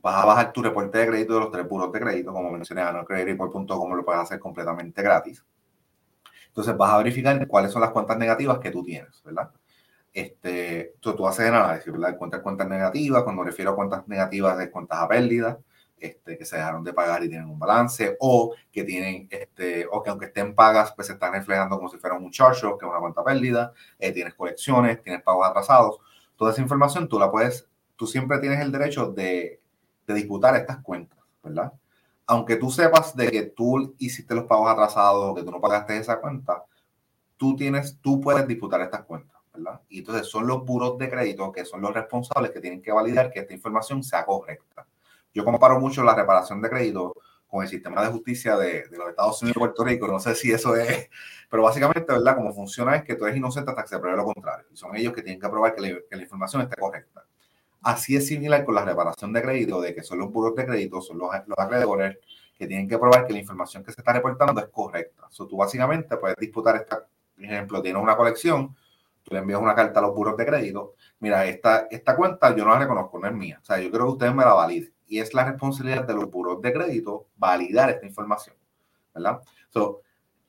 vas 0.00 0.22
a 0.22 0.24
bajar 0.24 0.52
tu 0.54 0.62
reporte 0.62 0.96
de 0.96 1.06
crédito 1.06 1.34
de 1.34 1.40
los 1.40 1.50
tres 1.50 1.68
buros 1.68 1.92
de 1.92 2.00
crédito, 2.00 2.32
como 2.32 2.50
mencioné, 2.50 2.80
a 2.80 3.04
como 3.04 3.94
lo 3.94 4.04
puedes 4.06 4.22
hacer 4.22 4.38
completamente 4.38 5.02
gratis. 5.02 5.44
Entonces 6.46 6.74
vas 6.78 6.92
a 6.92 6.98
verificar 6.98 7.46
cuáles 7.46 7.72
son 7.72 7.82
las 7.82 7.90
cuentas 7.90 8.16
negativas 8.16 8.58
que 8.58 8.70
tú 8.70 8.82
tienes, 8.82 9.22
¿verdad? 9.22 9.50
Este, 10.14 10.94
tú, 10.98 11.14
tú 11.14 11.28
haces 11.28 11.46
el 11.46 11.54
análisis, 11.54 11.92
¿verdad? 11.92 12.16
Cuentas, 12.16 12.40
cuentas 12.40 12.66
negativas, 12.68 13.22
cuando 13.22 13.42
me 13.42 13.50
refiero 13.50 13.72
a 13.72 13.76
cuentas 13.76 14.08
negativas 14.08 14.56
de 14.56 14.70
cuentas 14.70 14.98
a 14.98 15.08
pérdida, 15.08 15.58
este, 16.00 16.38
que 16.38 16.44
se 16.44 16.56
dejaron 16.56 16.84
de 16.84 16.92
pagar 16.92 17.24
y 17.24 17.28
tienen 17.28 17.48
un 17.48 17.58
balance, 17.58 18.16
o 18.20 18.54
que 18.72 18.84
tienen, 18.84 19.28
este, 19.30 19.86
o 19.90 20.02
que 20.02 20.10
aunque 20.10 20.26
estén 20.26 20.54
pagas, 20.54 20.92
pues 20.92 21.06
se 21.06 21.14
están 21.14 21.32
reflejando 21.32 21.76
como 21.76 21.88
si 21.88 21.98
fuera 21.98 22.16
un 22.16 22.30
charge 22.30 22.60
que 22.60 22.84
es 22.84 22.90
una 22.90 23.00
cuenta 23.00 23.24
pérdida, 23.24 23.72
eh, 23.98 24.12
tienes 24.12 24.34
colecciones, 24.34 25.02
tienes 25.02 25.22
pagos 25.22 25.46
atrasados, 25.46 25.98
toda 26.36 26.52
esa 26.52 26.60
información 26.60 27.08
tú 27.08 27.18
la 27.18 27.30
puedes, 27.30 27.68
tú 27.96 28.06
siempre 28.06 28.38
tienes 28.38 28.60
el 28.60 28.72
derecho 28.72 29.12
de, 29.12 29.60
de 30.06 30.14
disputar 30.14 30.54
estas 30.56 30.78
cuentas, 30.82 31.18
¿verdad? 31.42 31.72
aunque 32.28 32.56
tú 32.56 32.70
sepas 32.70 33.16
de 33.16 33.30
que 33.30 33.42
tú 33.42 33.94
hiciste 33.98 34.34
los 34.34 34.44
pagos 34.44 34.70
atrasados 34.70 35.34
que 35.34 35.42
tú 35.42 35.50
no 35.50 35.62
pagaste 35.62 35.96
esa 35.96 36.20
cuenta, 36.20 36.62
tú 37.38 37.56
tienes, 37.56 37.98
tú 38.02 38.20
puedes 38.20 38.46
disputar 38.46 38.82
estas 38.82 39.04
cuentas, 39.04 39.38
¿verdad? 39.52 39.80
Y 39.88 40.00
entonces 40.00 40.26
son 40.26 40.46
los 40.46 40.62
buros 40.62 40.98
de 40.98 41.08
crédito 41.08 41.50
que 41.50 41.64
son 41.64 41.80
los 41.80 41.94
responsables 41.94 42.50
que 42.50 42.60
tienen 42.60 42.82
que 42.82 42.92
validar 42.92 43.30
que 43.30 43.40
esta 43.40 43.54
información 43.54 44.02
sea 44.02 44.26
correcta. 44.26 44.86
Yo 45.34 45.44
comparo 45.44 45.78
mucho 45.80 46.02
la 46.02 46.14
reparación 46.14 46.60
de 46.62 46.70
crédito 46.70 47.14
con 47.48 47.62
el 47.62 47.68
sistema 47.68 48.02
de 48.02 48.08
justicia 48.08 48.56
de, 48.56 48.84
los 48.90 49.08
Estados 49.08 49.42
Unidos 49.42 49.56
y 49.56 49.58
Puerto 49.58 49.84
Rico. 49.84 50.06
No 50.06 50.20
sé 50.20 50.34
si 50.34 50.52
eso 50.52 50.76
es, 50.76 51.08
pero 51.50 51.62
básicamente, 51.62 52.12
¿verdad? 52.12 52.36
Como 52.36 52.52
funciona 52.52 52.96
es 52.96 53.04
que 53.04 53.14
tú 53.14 53.24
eres 53.24 53.38
inocente 53.38 53.70
hasta 53.70 53.82
que 53.82 53.88
se 53.88 53.98
pruebe 53.98 54.16
lo 54.16 54.24
contrario. 54.24 54.66
Y 54.72 54.76
son 54.76 54.94
ellos 54.94 55.12
que 55.12 55.22
tienen 55.22 55.40
que 55.40 55.48
probar 55.48 55.74
que, 55.74 55.80
la 55.80 56.22
información 56.22 56.62
esté 56.62 56.76
correcta. 56.76 57.24
Así 57.82 58.16
es 58.16 58.26
similar 58.26 58.64
con 58.64 58.74
la 58.74 58.84
reparación 58.84 59.32
de 59.32 59.40
crédito, 59.40 59.80
de 59.80 59.94
que 59.94 60.02
son 60.02 60.18
los 60.18 60.30
buros 60.30 60.54
de 60.56 60.66
crédito, 60.66 61.00
son 61.00 61.18
los, 61.18 61.30
los 61.46 61.58
acreedores 61.58 62.18
que 62.58 62.66
tienen 62.66 62.88
que 62.88 62.98
probar 62.98 63.26
que 63.26 63.32
la 63.32 63.38
información 63.38 63.84
que 63.84 63.92
se 63.92 64.00
está 64.00 64.12
reportando 64.12 64.60
es 64.60 64.68
correcta. 64.68 65.26
So, 65.30 65.46
tú 65.46 65.56
básicamente 65.56 66.16
puedes 66.16 66.36
disputar 66.36 66.76
esta, 66.76 67.06
por 67.36 67.44
ejemplo, 67.44 67.80
tienes 67.80 68.02
una 68.02 68.16
colección, 68.16 68.74
tú 69.22 69.32
le 69.32 69.38
envías 69.38 69.60
una 69.60 69.76
carta 69.76 70.00
a 70.00 70.02
los 70.02 70.14
buros 70.14 70.36
de 70.36 70.44
crédito, 70.44 70.94
mira, 71.20 71.46
esta, 71.46 71.86
esta 71.88 72.16
cuenta 72.16 72.54
yo 72.56 72.64
no 72.64 72.72
la 72.72 72.80
reconozco, 72.80 73.18
no 73.20 73.28
es 73.28 73.34
mía. 73.34 73.60
O 73.62 73.64
sea, 73.64 73.78
yo 73.78 73.90
creo 73.92 74.06
que 74.06 74.12
ustedes 74.12 74.34
me 74.34 74.44
la 74.44 74.54
validen 74.54 74.92
y 75.08 75.20
es 75.20 75.34
la 75.34 75.44
responsabilidad 75.44 76.06
de 76.06 76.14
los 76.14 76.30
buros 76.30 76.60
de 76.60 76.72
crédito 76.72 77.26
validar 77.36 77.90
esta 77.90 78.06
información, 78.06 78.54
¿verdad? 79.14 79.40
So, 79.70 80.02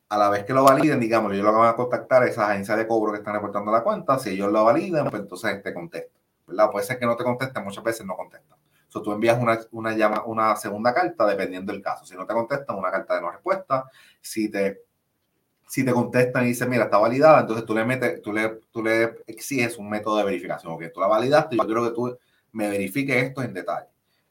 a 0.08 0.18
la 0.18 0.28
vez 0.28 0.44
que 0.44 0.52
lo 0.52 0.64
validen, 0.64 1.00
digamos, 1.00 1.34
yo 1.36 1.42
lo 1.42 1.52
van 1.52 1.68
a 1.68 1.76
contactar 1.76 2.22
a 2.22 2.26
esa 2.26 2.50
agencia 2.50 2.76
de 2.76 2.86
cobro 2.86 3.12
que 3.12 3.18
están 3.18 3.34
reportando 3.34 3.70
la 3.72 3.82
cuenta, 3.82 4.18
si 4.18 4.30
ellos 4.30 4.52
lo 4.52 4.64
validan, 4.64 5.08
pues 5.08 5.22
entonces 5.22 5.62
te 5.62 5.72
contesta, 5.72 6.18
¿verdad? 6.46 6.70
Puede 6.70 6.84
ser 6.84 6.98
que 6.98 7.06
no 7.06 7.16
te 7.16 7.24
conteste, 7.24 7.60
muchas 7.60 7.84
veces 7.84 8.06
no 8.06 8.16
contestan. 8.16 8.58
So, 8.88 9.00
tú 9.02 9.12
envías 9.12 9.40
una, 9.40 9.58
una, 9.70 9.96
llama, 9.96 10.24
una 10.24 10.56
segunda 10.56 10.92
carta 10.92 11.24
dependiendo 11.24 11.72
del 11.72 11.80
caso. 11.80 12.04
Si 12.04 12.16
no 12.16 12.26
te 12.26 12.34
contestan, 12.34 12.76
una 12.76 12.90
carta 12.90 13.14
de 13.14 13.20
no 13.20 13.30
respuesta. 13.30 13.84
Si 14.20 14.50
te, 14.50 14.82
si 15.68 15.84
te 15.84 15.92
contestan 15.92 16.42
y 16.42 16.48
dicen, 16.48 16.68
mira, 16.68 16.84
está 16.84 16.98
validada, 16.98 17.42
entonces 17.42 17.64
tú 17.64 17.72
le 17.72 17.84
metes, 17.84 18.20
tú 18.20 18.32
le, 18.32 18.48
tú 18.72 18.82
le 18.82 19.22
exiges 19.28 19.78
un 19.78 19.88
método 19.88 20.16
de 20.16 20.24
verificación. 20.24 20.72
Ok, 20.72 20.86
tú 20.92 20.98
la 20.98 21.06
validaste, 21.06 21.56
yo 21.56 21.64
quiero 21.64 21.84
que 21.84 21.94
tú 21.94 22.18
me 22.50 22.68
verifiques 22.68 23.14
esto 23.22 23.42
en 23.42 23.54
detalle. 23.54 23.89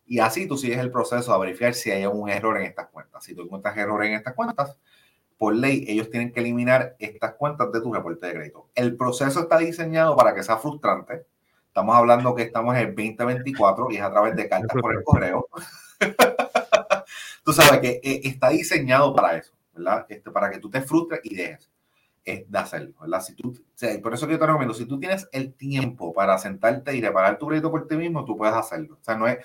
Y 0.10 0.18
así 0.18 0.48
tú 0.48 0.58
sigues 0.58 0.80
el 0.80 0.92
proceso 0.92 1.32
a 1.32 1.38
verificar 1.38 1.76
si 1.76 1.92
hay 1.92 2.04
un 2.08 2.28
error 2.30 2.58
en 2.58 2.64
estas 2.64 2.88
cuentas. 2.88 3.24
Si 3.24 3.36
tú 3.36 3.44
encuentras 3.44 3.78
error 3.78 4.04
en 4.04 4.14
estas 4.14 4.34
cuentas, 4.34 4.76
por 5.38 5.56
ley, 5.56 5.86
ellos 5.88 6.10
tienen 6.10 6.32
que 6.32 6.40
eliminar 6.40 6.96
estas 6.98 7.36
cuentas 7.36 7.72
de 7.72 7.80
tu 7.80 7.94
reporte 7.94 8.26
de 8.26 8.34
crédito. 8.34 8.70
El 8.74 8.98
proceso 8.98 9.42
está 9.42 9.60
diseñado 9.60 10.18
para 10.18 10.34
que 10.34 10.42
sea 10.42 10.58
frustrante. 10.58 11.28
Estamos 11.68 11.96
hablando 11.96 12.34
que 12.34 12.42
estamos 12.42 12.76
en 12.76 12.82
el 12.82 12.96
2024 12.96 13.92
y 13.92 13.98
es 13.98 14.02
a 14.02 14.10
través 14.10 14.36
de 14.36 14.50
cartas 14.50 14.82
por 14.82 14.96
el 14.96 15.04
correo. 15.04 15.48
tú 17.46 17.54
sabes 17.54 17.80
que 17.80 18.02
eh, 18.04 18.22
está 18.24 18.50
diseñado 18.50 19.16
para 19.16 19.38
eso, 19.38 19.54
¿verdad? 19.76 20.08
Este, 20.10 20.32
para 20.32 20.50
que 20.50 20.58
tú 20.58 20.72
te 20.72 20.82
frustres 20.82 21.22
y 21.24 21.36
dejes 21.36 21.70
de 22.26 22.58
hacerlo, 22.58 22.94
¿verdad? 23.00 23.22
Si 23.22 23.34
tú, 23.36 23.54
por 24.02 24.14
eso 24.14 24.28
que 24.28 24.34
yo 24.34 24.40
te 24.40 24.46
recomiendo, 24.46 24.74
si 24.74 24.86
tú 24.86 25.00
tienes 25.00 25.28
el 25.32 25.54
tiempo 25.54 26.14
para 26.14 26.38
sentarte 26.38 26.96
y 26.96 27.02
reparar 27.02 27.38
tu 27.38 27.48
crédito 27.48 27.72
por 27.72 27.88
ti 27.88 27.96
mismo, 27.96 28.26
tú 28.26 28.38
puedes 28.38 28.56
hacerlo. 28.56 28.98
O 29.00 29.04
sea, 29.04 29.16
no 29.16 29.28
es, 29.28 29.38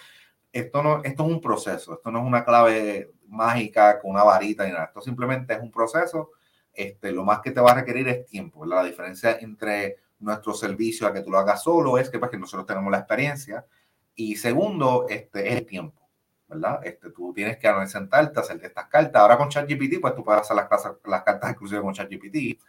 esto, 0.54 0.82
no, 0.82 1.02
esto 1.02 1.24
es 1.24 1.30
un 1.30 1.40
proceso, 1.40 1.94
esto 1.94 2.10
no 2.10 2.20
es 2.20 2.24
una 2.24 2.44
clave 2.44 3.12
mágica 3.26 4.00
con 4.00 4.12
una 4.12 4.22
varita 4.22 4.64
ni 4.64 4.70
nada, 4.70 4.84
esto 4.84 5.00
simplemente 5.00 5.52
es 5.52 5.60
un 5.60 5.70
proceso, 5.70 6.30
este, 6.72 7.10
lo 7.12 7.24
más 7.24 7.40
que 7.40 7.50
te 7.50 7.60
va 7.60 7.72
a 7.72 7.74
requerir 7.74 8.06
es 8.08 8.24
tiempo, 8.24 8.64
la 8.64 8.84
diferencia 8.84 9.36
entre 9.40 9.96
nuestro 10.20 10.54
servicio 10.54 11.06
a 11.06 11.12
que 11.12 11.22
tú 11.22 11.30
lo 11.30 11.38
hagas 11.38 11.62
solo 11.62 11.98
es 11.98 12.08
que, 12.08 12.18
pues, 12.18 12.30
que 12.30 12.38
nosotros 12.38 12.66
tenemos 12.66 12.90
la 12.90 12.98
experiencia 12.98 13.66
y 14.14 14.36
segundo, 14.36 15.06
este, 15.08 15.48
es 15.48 15.56
el 15.56 15.66
tiempo. 15.66 16.00
¿verdad? 16.46 16.80
Este, 16.84 17.10
tú 17.10 17.32
tienes 17.34 17.56
que 17.56 17.68
sentarte, 17.86 18.38
hacer 18.38 18.62
estas 18.62 18.86
cartas. 18.86 19.20
Ahora 19.20 19.38
con 19.38 19.48
ChatGPT, 19.48 20.00
pues 20.00 20.14
tú 20.14 20.22
puedes 20.22 20.42
hacer 20.42 20.54
las, 20.54 20.68
las 21.04 21.22
cartas 21.22 21.50
exclusivas 21.50 21.82
con 21.82 21.94
ChatGPT, 21.94 22.60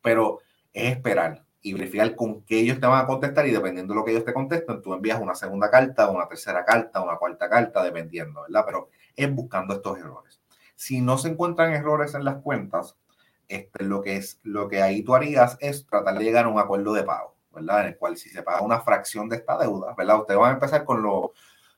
pero 0.00 0.40
es 0.72 0.92
esperar 0.92 1.42
y 1.62 1.72
verificar 1.72 2.14
con 2.16 2.42
qué 2.42 2.60
ellos 2.60 2.80
te 2.80 2.86
van 2.86 3.04
a 3.04 3.06
contestar 3.06 3.46
y 3.46 3.52
dependiendo 3.52 3.94
de 3.94 4.00
lo 4.00 4.04
que 4.04 4.10
ellos 4.10 4.24
te 4.24 4.34
contesten, 4.34 4.82
tú 4.82 4.92
envías 4.92 5.20
una 5.20 5.34
segunda 5.34 5.70
carta, 5.70 6.10
una 6.10 6.26
tercera 6.26 6.64
carta, 6.64 7.00
una 7.00 7.16
cuarta 7.16 7.48
carta, 7.48 7.84
dependiendo, 7.84 8.42
¿verdad? 8.42 8.64
Pero 8.66 8.88
es 9.14 9.32
buscando 9.32 9.74
estos 9.74 9.98
errores. 9.98 10.40
Si 10.74 11.00
no 11.00 11.18
se 11.18 11.28
encuentran 11.28 11.72
errores 11.72 12.14
en 12.14 12.24
las 12.24 12.36
cuentas, 12.42 12.96
este, 13.48 13.84
lo, 13.84 14.02
que 14.02 14.16
es, 14.16 14.40
lo 14.42 14.68
que 14.68 14.82
ahí 14.82 15.02
tú 15.02 15.14
harías 15.14 15.56
es 15.60 15.86
tratar 15.86 16.18
de 16.18 16.24
llegar 16.24 16.46
a 16.46 16.48
un 16.48 16.58
acuerdo 16.58 16.92
de 16.94 17.04
pago, 17.04 17.36
¿verdad? 17.52 17.82
En 17.82 17.86
el 17.88 17.96
cual 17.96 18.16
si 18.16 18.28
se 18.28 18.42
paga 18.42 18.62
una 18.62 18.80
fracción 18.80 19.28
de 19.28 19.36
esta 19.36 19.56
deuda, 19.56 19.94
¿verdad? 19.96 20.20
Ustedes 20.20 20.40
van 20.40 20.50
a 20.50 20.54
empezar 20.54 20.84
con 20.84 21.02
lo 21.02 21.32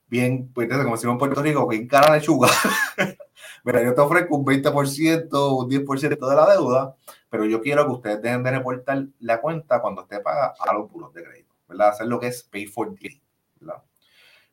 bien, 0.07 0.51
pues, 0.55 0.69
como 0.69 0.95
decimos 0.95 1.15
en 1.15 1.19
Puerto 1.19 1.43
Rico, 1.43 1.69
que 1.69 1.77
en 1.77 1.89
cara 1.89 2.15
de 2.15 2.21
chuga. 2.23 2.49
Mira, 3.65 3.83
yo 3.83 3.95
te 3.95 4.01
ofrezco 4.03 4.37
un 4.37 4.45
20%, 4.45 5.59
un 5.59 5.71
10% 5.71 6.29
de 6.29 6.37
la 6.37 6.53
deuda, 6.53 6.97
pero 7.31 7.47
yo 7.47 7.63
quiero 7.63 7.87
que 7.87 7.93
ustedes 7.93 8.21
dejen 8.21 8.43
de 8.43 8.51
reportar 8.51 9.07
la 9.21 9.41
cuenta 9.41 9.81
cuando 9.81 10.03
usted 10.03 10.23
paga 10.23 10.55
a 10.59 10.75
los 10.75 10.91
puros 10.91 11.15
de 11.15 11.25
crédito, 11.25 11.55
¿verdad? 11.67 11.89
Hacer 11.89 12.07
lo 12.07 12.21
que 12.21 12.27
es 12.27 12.43
pay 12.43 12.67
for 12.67 12.95
deal, 12.95 13.21
¿verdad? 13.59 13.83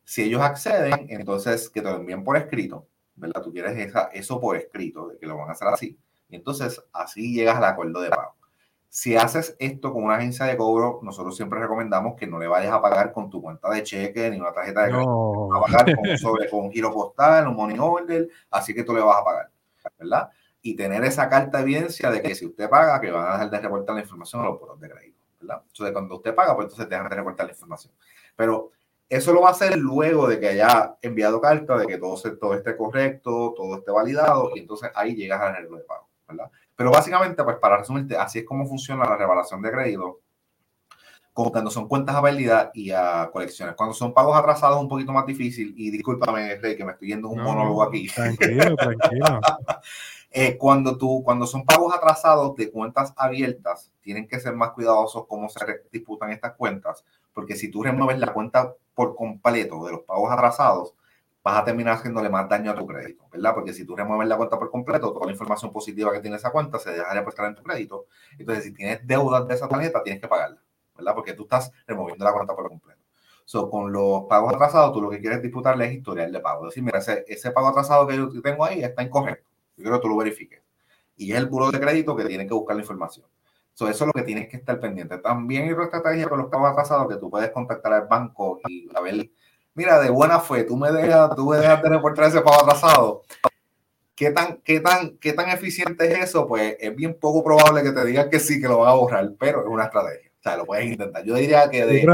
Si 0.02 0.22
ellos 0.22 0.40
acceden, 0.40 1.08
entonces 1.10 1.68
que 1.68 1.82
te 1.82 1.90
lo 1.90 1.96
envíen 1.96 2.24
por 2.24 2.38
escrito, 2.38 2.88
¿verdad? 3.14 3.42
Tú 3.42 3.52
quieres 3.52 3.76
esa, 3.76 4.04
eso 4.14 4.40
por 4.40 4.56
escrito, 4.56 5.08
de 5.08 5.18
que 5.18 5.26
lo 5.26 5.36
van 5.36 5.50
a 5.50 5.52
hacer 5.52 5.68
así. 5.68 5.98
Y 6.30 6.36
entonces 6.36 6.82
así 6.94 7.34
llegas 7.34 7.56
al 7.58 7.64
acuerdo 7.64 8.00
de 8.00 8.08
pago. 8.08 8.34
Si 8.94 9.16
haces 9.16 9.56
esto 9.58 9.90
con 9.90 10.04
una 10.04 10.16
agencia 10.16 10.44
de 10.44 10.54
cobro, 10.54 11.00
nosotros 11.00 11.34
siempre 11.34 11.58
recomendamos 11.58 12.14
que 12.14 12.26
no 12.26 12.38
le 12.38 12.46
vayas 12.46 12.74
a 12.74 12.82
pagar 12.82 13.10
con 13.10 13.30
tu 13.30 13.40
cuenta 13.40 13.70
de 13.70 13.82
cheque 13.82 14.28
ni 14.28 14.38
una 14.38 14.52
tarjeta 14.52 14.84
de. 14.84 14.92
No. 14.92 15.48
A 15.50 15.62
pagar 15.62 15.96
con, 15.96 16.18
sobre, 16.18 16.50
con 16.50 16.66
un 16.66 16.70
giro 16.70 16.92
postal, 16.92 17.48
un 17.48 17.56
money 17.56 17.78
order, 17.80 18.28
así 18.50 18.74
que 18.74 18.84
tú 18.84 18.92
le 18.92 19.00
vas 19.00 19.16
a 19.18 19.24
pagar, 19.24 19.50
¿verdad? 19.98 20.28
Y 20.60 20.76
tener 20.76 21.02
esa 21.04 21.26
carta 21.30 21.56
de 21.56 21.62
evidencia 21.62 22.10
de 22.10 22.20
que 22.20 22.34
si 22.34 22.44
usted 22.44 22.68
paga, 22.68 23.00
que 23.00 23.10
van 23.10 23.28
a 23.28 23.32
dejar 23.32 23.50
de 23.50 23.60
reportar 23.60 23.94
la 23.94 24.02
información 24.02 24.42
a 24.42 24.44
los 24.44 24.58
puros 24.58 24.78
de 24.78 24.90
crédito, 24.90 25.24
¿verdad? 25.40 25.62
Entonces, 25.66 25.92
cuando 25.94 26.16
usted 26.16 26.34
paga, 26.34 26.54
pues 26.54 26.66
entonces 26.66 26.86
dejan 26.90 27.08
de 27.08 27.16
reportar 27.16 27.46
la 27.46 27.52
información. 27.52 27.94
Pero 28.36 28.72
eso 29.08 29.32
lo 29.32 29.40
va 29.40 29.48
a 29.48 29.52
hacer 29.52 29.74
luego 29.78 30.28
de 30.28 30.38
que 30.38 30.48
haya 30.48 30.98
enviado 31.00 31.40
carta, 31.40 31.78
de 31.78 31.86
que 31.86 31.96
todo, 31.96 32.20
todo 32.38 32.52
esté 32.52 32.76
correcto, 32.76 33.54
todo 33.56 33.78
esté 33.78 33.90
validado, 33.90 34.50
y 34.54 34.58
entonces 34.58 34.90
ahí 34.94 35.14
llegas 35.14 35.40
al 35.40 35.54
arreglo 35.54 35.78
de 35.78 35.84
pago, 35.84 36.10
¿verdad? 36.28 36.50
Pero 36.76 36.90
básicamente, 36.90 37.44
pues 37.44 37.56
para 37.58 37.78
resumirte, 37.78 38.16
así 38.16 38.40
es 38.40 38.44
como 38.44 38.66
funciona 38.66 39.04
la 39.04 39.16
revelación 39.16 39.62
de 39.62 39.70
crédito 39.70 40.20
cuando 41.32 41.70
son 41.70 41.88
cuentas 41.88 42.14
a 42.14 42.22
pérdida 42.22 42.70
y 42.74 42.90
a 42.90 43.30
colecciones. 43.32 43.74
Cuando 43.74 43.94
son 43.94 44.12
pagos 44.12 44.36
atrasados 44.36 44.76
es 44.76 44.82
un 44.82 44.88
poquito 44.88 45.12
más 45.12 45.26
difícil, 45.26 45.74
y 45.76 45.90
discúlpame, 45.90 46.56
Rey, 46.56 46.76
que 46.76 46.84
me 46.84 46.92
estoy 46.92 47.08
yendo 47.08 47.28
un 47.28 47.42
monólogo 47.42 47.82
aquí. 47.82 48.06
Tranquilo, 48.08 48.76
tranquilo. 48.76 49.40
eh, 50.30 50.56
cuando, 50.58 50.98
tú, 50.98 51.22
cuando 51.24 51.46
son 51.46 51.64
pagos 51.64 51.94
atrasados 51.94 52.54
de 52.56 52.70
cuentas 52.70 53.14
abiertas, 53.16 53.92
tienen 54.02 54.28
que 54.28 54.40
ser 54.40 54.54
más 54.54 54.70
cuidadosos 54.72 55.26
cómo 55.26 55.48
se 55.48 55.60
disputan 55.90 56.30
estas 56.32 56.52
cuentas, 56.52 57.04
porque 57.32 57.56
si 57.56 57.70
tú 57.70 57.82
remueves 57.82 58.18
la 58.18 58.32
cuenta 58.32 58.74
por 58.94 59.16
completo 59.16 59.84
de 59.86 59.92
los 59.92 60.00
pagos 60.02 60.30
atrasados, 60.30 60.94
vas 61.42 61.58
a 61.58 61.64
terminar 61.64 61.94
haciéndole 61.94 62.30
más 62.30 62.48
daño 62.48 62.70
a 62.70 62.74
tu 62.74 62.86
crédito, 62.86 63.24
¿verdad? 63.30 63.54
Porque 63.54 63.72
si 63.72 63.84
tú 63.84 63.96
remueves 63.96 64.28
la 64.28 64.36
cuenta 64.36 64.58
por 64.58 64.70
completo, 64.70 65.12
toda 65.12 65.26
la 65.26 65.32
información 65.32 65.72
positiva 65.72 66.12
que 66.12 66.20
tiene 66.20 66.36
esa 66.36 66.50
cuenta 66.50 66.78
se 66.78 66.92
deja 66.92 67.12
de 67.12 67.46
en 67.46 67.54
tu 67.54 67.62
crédito. 67.62 68.06
Entonces, 68.38 68.64
si 68.64 68.72
tienes 68.72 69.06
deudas 69.06 69.46
de 69.48 69.54
esa 69.54 69.68
tarjeta, 69.68 70.02
tienes 70.02 70.22
que 70.22 70.28
pagarla, 70.28 70.62
¿verdad? 70.96 71.14
Porque 71.14 71.32
tú 71.32 71.42
estás 71.42 71.72
removiendo 71.86 72.24
la 72.24 72.32
cuenta 72.32 72.54
por 72.54 72.68
completo. 72.68 73.02
So, 73.44 73.68
con 73.68 73.92
los 73.92 74.24
pagos 74.28 74.54
atrasados, 74.54 74.92
tú 74.92 75.02
lo 75.02 75.10
que 75.10 75.20
quieres 75.20 75.42
disputarle 75.42 75.86
es 75.86 75.94
historial 75.94 76.30
de 76.30 76.40
pago. 76.40 76.66
Decir, 76.66 76.82
mira, 76.82 77.00
ese, 77.00 77.24
ese 77.26 77.50
pago 77.50 77.68
atrasado 77.68 78.06
que 78.06 78.16
yo 78.16 78.28
tengo 78.40 78.64
ahí 78.64 78.82
está 78.84 79.02
incorrecto. 79.02 79.50
Yo 79.76 79.82
quiero 79.82 79.96
que 79.98 80.02
tú 80.02 80.08
lo 80.08 80.16
verifiques. 80.16 80.62
Y 81.16 81.32
es 81.32 81.38
el 81.38 81.46
buro 81.46 81.70
de 81.70 81.80
crédito 81.80 82.14
que 82.14 82.24
tiene 82.24 82.46
que 82.46 82.54
buscar 82.54 82.76
la 82.76 82.82
información. 82.82 83.26
So, 83.74 83.88
eso 83.88 84.04
es 84.04 84.06
lo 84.06 84.12
que 84.12 84.22
tienes 84.22 84.48
que 84.48 84.58
estar 84.58 84.78
pendiente. 84.78 85.18
También 85.18 85.64
hay 85.64 85.72
otra 85.72 85.84
estrategia 85.84 86.28
con 86.28 86.38
los 86.38 86.48
pagos 86.48 86.70
atrasados 86.70 87.08
que 87.08 87.16
tú 87.16 87.30
puedes 87.30 87.50
contactar 87.50 87.92
al 87.92 88.06
banco 88.06 88.60
y 88.68 88.88
a 88.94 89.00
ver 89.00 89.30
mira, 89.74 90.00
de 90.00 90.10
buena 90.10 90.40
fe, 90.40 90.64
tú 90.64 90.76
me 90.76 90.90
dejas, 90.90 91.34
tú 91.36 91.48
me 91.48 91.58
dejas 91.58 91.82
de 91.82 91.88
reportar 91.88 92.26
ese 92.26 92.40
pago 92.40 92.62
atrasado. 92.62 93.22
¿Qué 94.14 94.30
tan, 94.30 94.58
qué, 94.58 94.80
tan, 94.80 95.16
¿Qué 95.18 95.32
tan 95.32 95.48
eficiente 95.48 96.12
es 96.12 96.30
eso? 96.30 96.46
Pues 96.46 96.76
es 96.78 96.94
bien 96.94 97.18
poco 97.18 97.42
probable 97.42 97.82
que 97.82 97.92
te 97.92 98.04
digan 98.04 98.30
que 98.30 98.38
sí, 98.38 98.60
que 98.60 98.68
lo 98.68 98.78
van 98.78 98.90
a 98.90 98.94
borrar, 98.94 99.32
pero 99.38 99.62
es 99.62 99.68
una 99.68 99.84
estrategia. 99.84 100.30
O 100.38 100.42
sea, 100.42 100.56
lo 100.56 100.66
puedes 100.66 100.86
intentar. 100.86 101.24
Yo 101.24 101.34
diría 101.34 101.70
que 101.70 101.86
de 101.86 102.06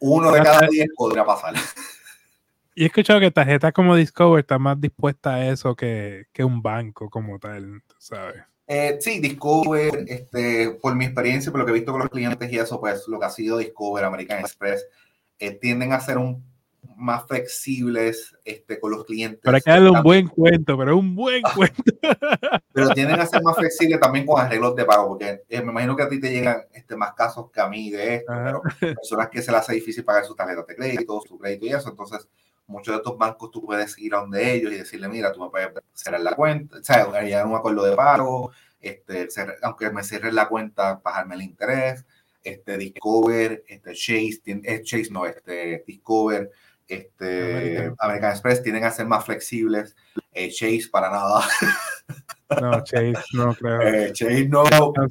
uno 0.00 0.32
de 0.32 0.42
cada 0.42 0.66
diez 0.68 0.88
podría 0.96 1.24
pasar. 1.24 1.54
Y 2.74 2.84
he 2.84 2.86
escuchado 2.86 3.18
que 3.18 3.30
tarjetas 3.30 3.72
como 3.72 3.96
Discover 3.96 4.40
está 4.40 4.58
más 4.58 4.80
dispuesta 4.80 5.34
a 5.34 5.48
eso 5.50 5.74
que, 5.74 6.26
que 6.32 6.44
un 6.44 6.62
banco 6.62 7.10
como 7.10 7.38
tal, 7.38 7.82
¿sabes? 7.98 8.36
Eh, 8.68 8.98
sí, 9.00 9.18
Discover, 9.18 10.04
este, 10.06 10.70
por 10.80 10.94
mi 10.94 11.06
experiencia, 11.06 11.50
por 11.50 11.60
lo 11.60 11.66
que 11.66 11.72
he 11.72 11.74
visto 11.74 11.90
con 11.90 12.02
los 12.02 12.10
clientes 12.10 12.52
y 12.52 12.58
eso, 12.58 12.78
pues 12.78 13.08
lo 13.08 13.18
que 13.18 13.26
ha 13.26 13.30
sido 13.30 13.58
Discover, 13.58 14.04
American 14.04 14.40
Express, 14.40 14.86
eh, 15.38 15.52
tienden 15.52 15.92
a 15.92 16.00
ser 16.00 16.18
un 16.18 16.44
más 16.98 17.26
flexibles 17.26 18.36
este, 18.44 18.78
con 18.80 18.90
los 18.90 19.04
clientes. 19.04 19.40
Para 19.42 19.60
que 19.60 19.70
darle 19.70 19.90
un 19.90 20.02
buen 20.02 20.26
cuento, 20.26 20.76
pero 20.76 20.96
un 20.96 21.14
buen 21.14 21.42
cuento. 21.54 21.82
pero 22.72 22.90
tienden 22.90 23.20
a 23.20 23.26
ser 23.26 23.42
más 23.42 23.56
flexibles 23.56 24.00
también 24.00 24.26
con 24.26 24.40
arreglos 24.40 24.74
de 24.74 24.84
pago, 24.84 25.08
porque 25.08 25.42
eh, 25.48 25.62
me 25.62 25.70
imagino 25.70 25.96
que 25.96 26.02
a 26.02 26.08
ti 26.08 26.20
te 26.20 26.30
llegan 26.30 26.62
este, 26.72 26.96
más 26.96 27.14
casos 27.14 27.50
que 27.50 27.60
a 27.60 27.68
mí 27.68 27.90
de 27.90 28.16
esto, 28.16 28.32
pero 28.44 28.62
personas 28.96 29.28
que 29.28 29.40
se 29.40 29.52
les 29.52 29.60
hace 29.60 29.74
difícil 29.74 30.04
pagar 30.04 30.24
sus 30.24 30.36
tarjetas 30.36 30.66
de 30.66 30.74
crédito, 30.74 31.22
su 31.26 31.38
crédito 31.38 31.66
y 31.66 31.70
eso, 31.70 31.88
entonces 31.88 32.28
muchos 32.66 32.92
de 32.92 32.98
estos 32.98 33.16
bancos 33.16 33.50
tú 33.50 33.64
puedes 33.64 33.98
ir 33.98 34.14
a 34.14 34.18
donde 34.18 34.54
ellos 34.54 34.72
y 34.72 34.76
decirle, 34.76 35.08
mira, 35.08 35.32
tú 35.32 35.40
me 35.40 35.50
puedes 35.50 35.70
cerrar 35.94 36.20
la 36.20 36.34
cuenta, 36.34 36.78
o 36.78 36.82
sea, 36.82 37.04
haría 37.14 37.46
un 37.46 37.54
acuerdo 37.54 37.84
de 37.84 37.96
pago, 37.96 38.50
este, 38.80 39.28
aunque 39.62 39.90
me 39.90 40.02
cierres 40.02 40.34
la 40.34 40.48
cuenta, 40.48 41.00
bajarme 41.02 41.36
el 41.36 41.42
interés, 41.42 42.04
este, 42.42 42.76
Discover, 42.76 43.64
este, 43.66 43.92
Chase, 43.92 44.40
eh, 44.46 44.82
Chase 44.82 45.08
no, 45.10 45.26
este, 45.26 45.84
Discover, 45.86 46.50
este, 46.88 47.92
American. 47.98 48.30
Express 48.30 48.62
tienen 48.62 48.84
a 48.84 48.90
ser 48.90 49.06
más 49.06 49.24
flexibles. 49.24 49.94
Eh, 50.32 50.50
Chase 50.50 50.88
para 50.90 51.10
nada. 51.10 51.42
No, 52.62 52.82
Chase 52.82 53.12
no 53.34 53.54
creo. 53.54 53.82
Eh, 53.82 54.12
Chase 54.14 54.48
no. 54.48 54.64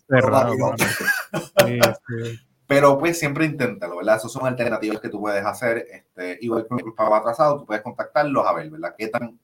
Cerrado, 0.09 0.55
no, 0.57 0.73
sí, 0.75 1.79
sí. 2.07 2.39
Pero 2.65 2.97
pues 2.97 3.17
siempre 3.17 3.45
inténtalo, 3.45 3.97
¿verdad? 3.97 4.17
Esas 4.17 4.31
son 4.31 4.45
alternativas 4.45 4.99
que 4.99 5.09
tú 5.09 5.21
puedes 5.21 5.45
hacer. 5.45 5.85
Este, 5.89 6.37
igual 6.41 6.67
con 6.67 6.79
el 6.79 6.93
pago 6.93 7.15
atrasado, 7.15 7.59
tú 7.59 7.65
puedes 7.65 7.81
contactarlos 7.81 8.45
a 8.45 8.53
ver, 8.53 8.69
¿verdad? 8.69 8.93
¿Qué 8.97 9.07
tan 9.07 9.39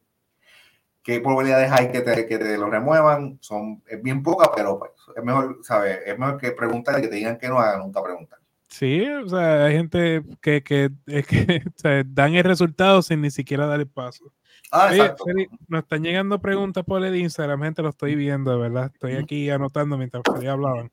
qué 1.03 1.19
probabilidades 1.19 1.71
hay 1.71 1.91
que 1.91 2.01
te, 2.01 2.27
que 2.27 2.37
te 2.37 2.57
lo 2.57 2.69
remuevan? 2.69 3.37
Son 3.41 3.81
es 3.87 4.01
bien 4.01 4.23
pocas, 4.23 4.49
pero 4.55 4.77
pues, 4.77 4.91
es 5.15 5.23
mejor, 5.23 5.59
¿sabes? 5.61 5.99
Es 6.05 6.19
mejor 6.19 6.37
que 6.37 6.51
preguntar 6.51 6.99
y 6.99 7.03
que 7.03 7.07
te 7.07 7.15
digan 7.15 7.37
que 7.37 7.47
no 7.47 7.59
hagan 7.59 7.79
nunca 7.79 8.03
preguntar. 8.03 8.39
Sí, 8.73 9.05
o 9.07 9.29
sea, 9.29 9.65
hay 9.65 9.75
gente 9.75 10.23
que, 10.41 10.63
que, 10.63 10.89
es 11.05 11.27
que 11.27 11.61
o 11.67 11.71
sea, 11.75 12.03
dan 12.07 12.33
el 12.33 12.43
resultado 12.43 13.03
sin 13.03 13.21
ni 13.21 13.29
siquiera 13.29 13.67
dar 13.67 13.79
el 13.79 13.87
paso. 13.87 14.33
Ah, 14.71 14.89
Oye. 14.89 15.13
Feli, 15.23 15.47
nos 15.67 15.83
están 15.83 16.01
llegando 16.01 16.41
preguntas 16.41 16.83
por 16.83 17.05
el 17.05 17.15
Instagram, 17.15 17.61
gente, 17.61 17.83
lo 17.83 17.89
estoy 17.89 18.15
viendo, 18.15 18.57
verdad. 18.57 18.89
Estoy 18.91 19.13
aquí 19.13 19.51
anotando 19.51 19.95
mientras 19.95 20.23
ustedes 20.27 20.49
hablaban. 20.49 20.91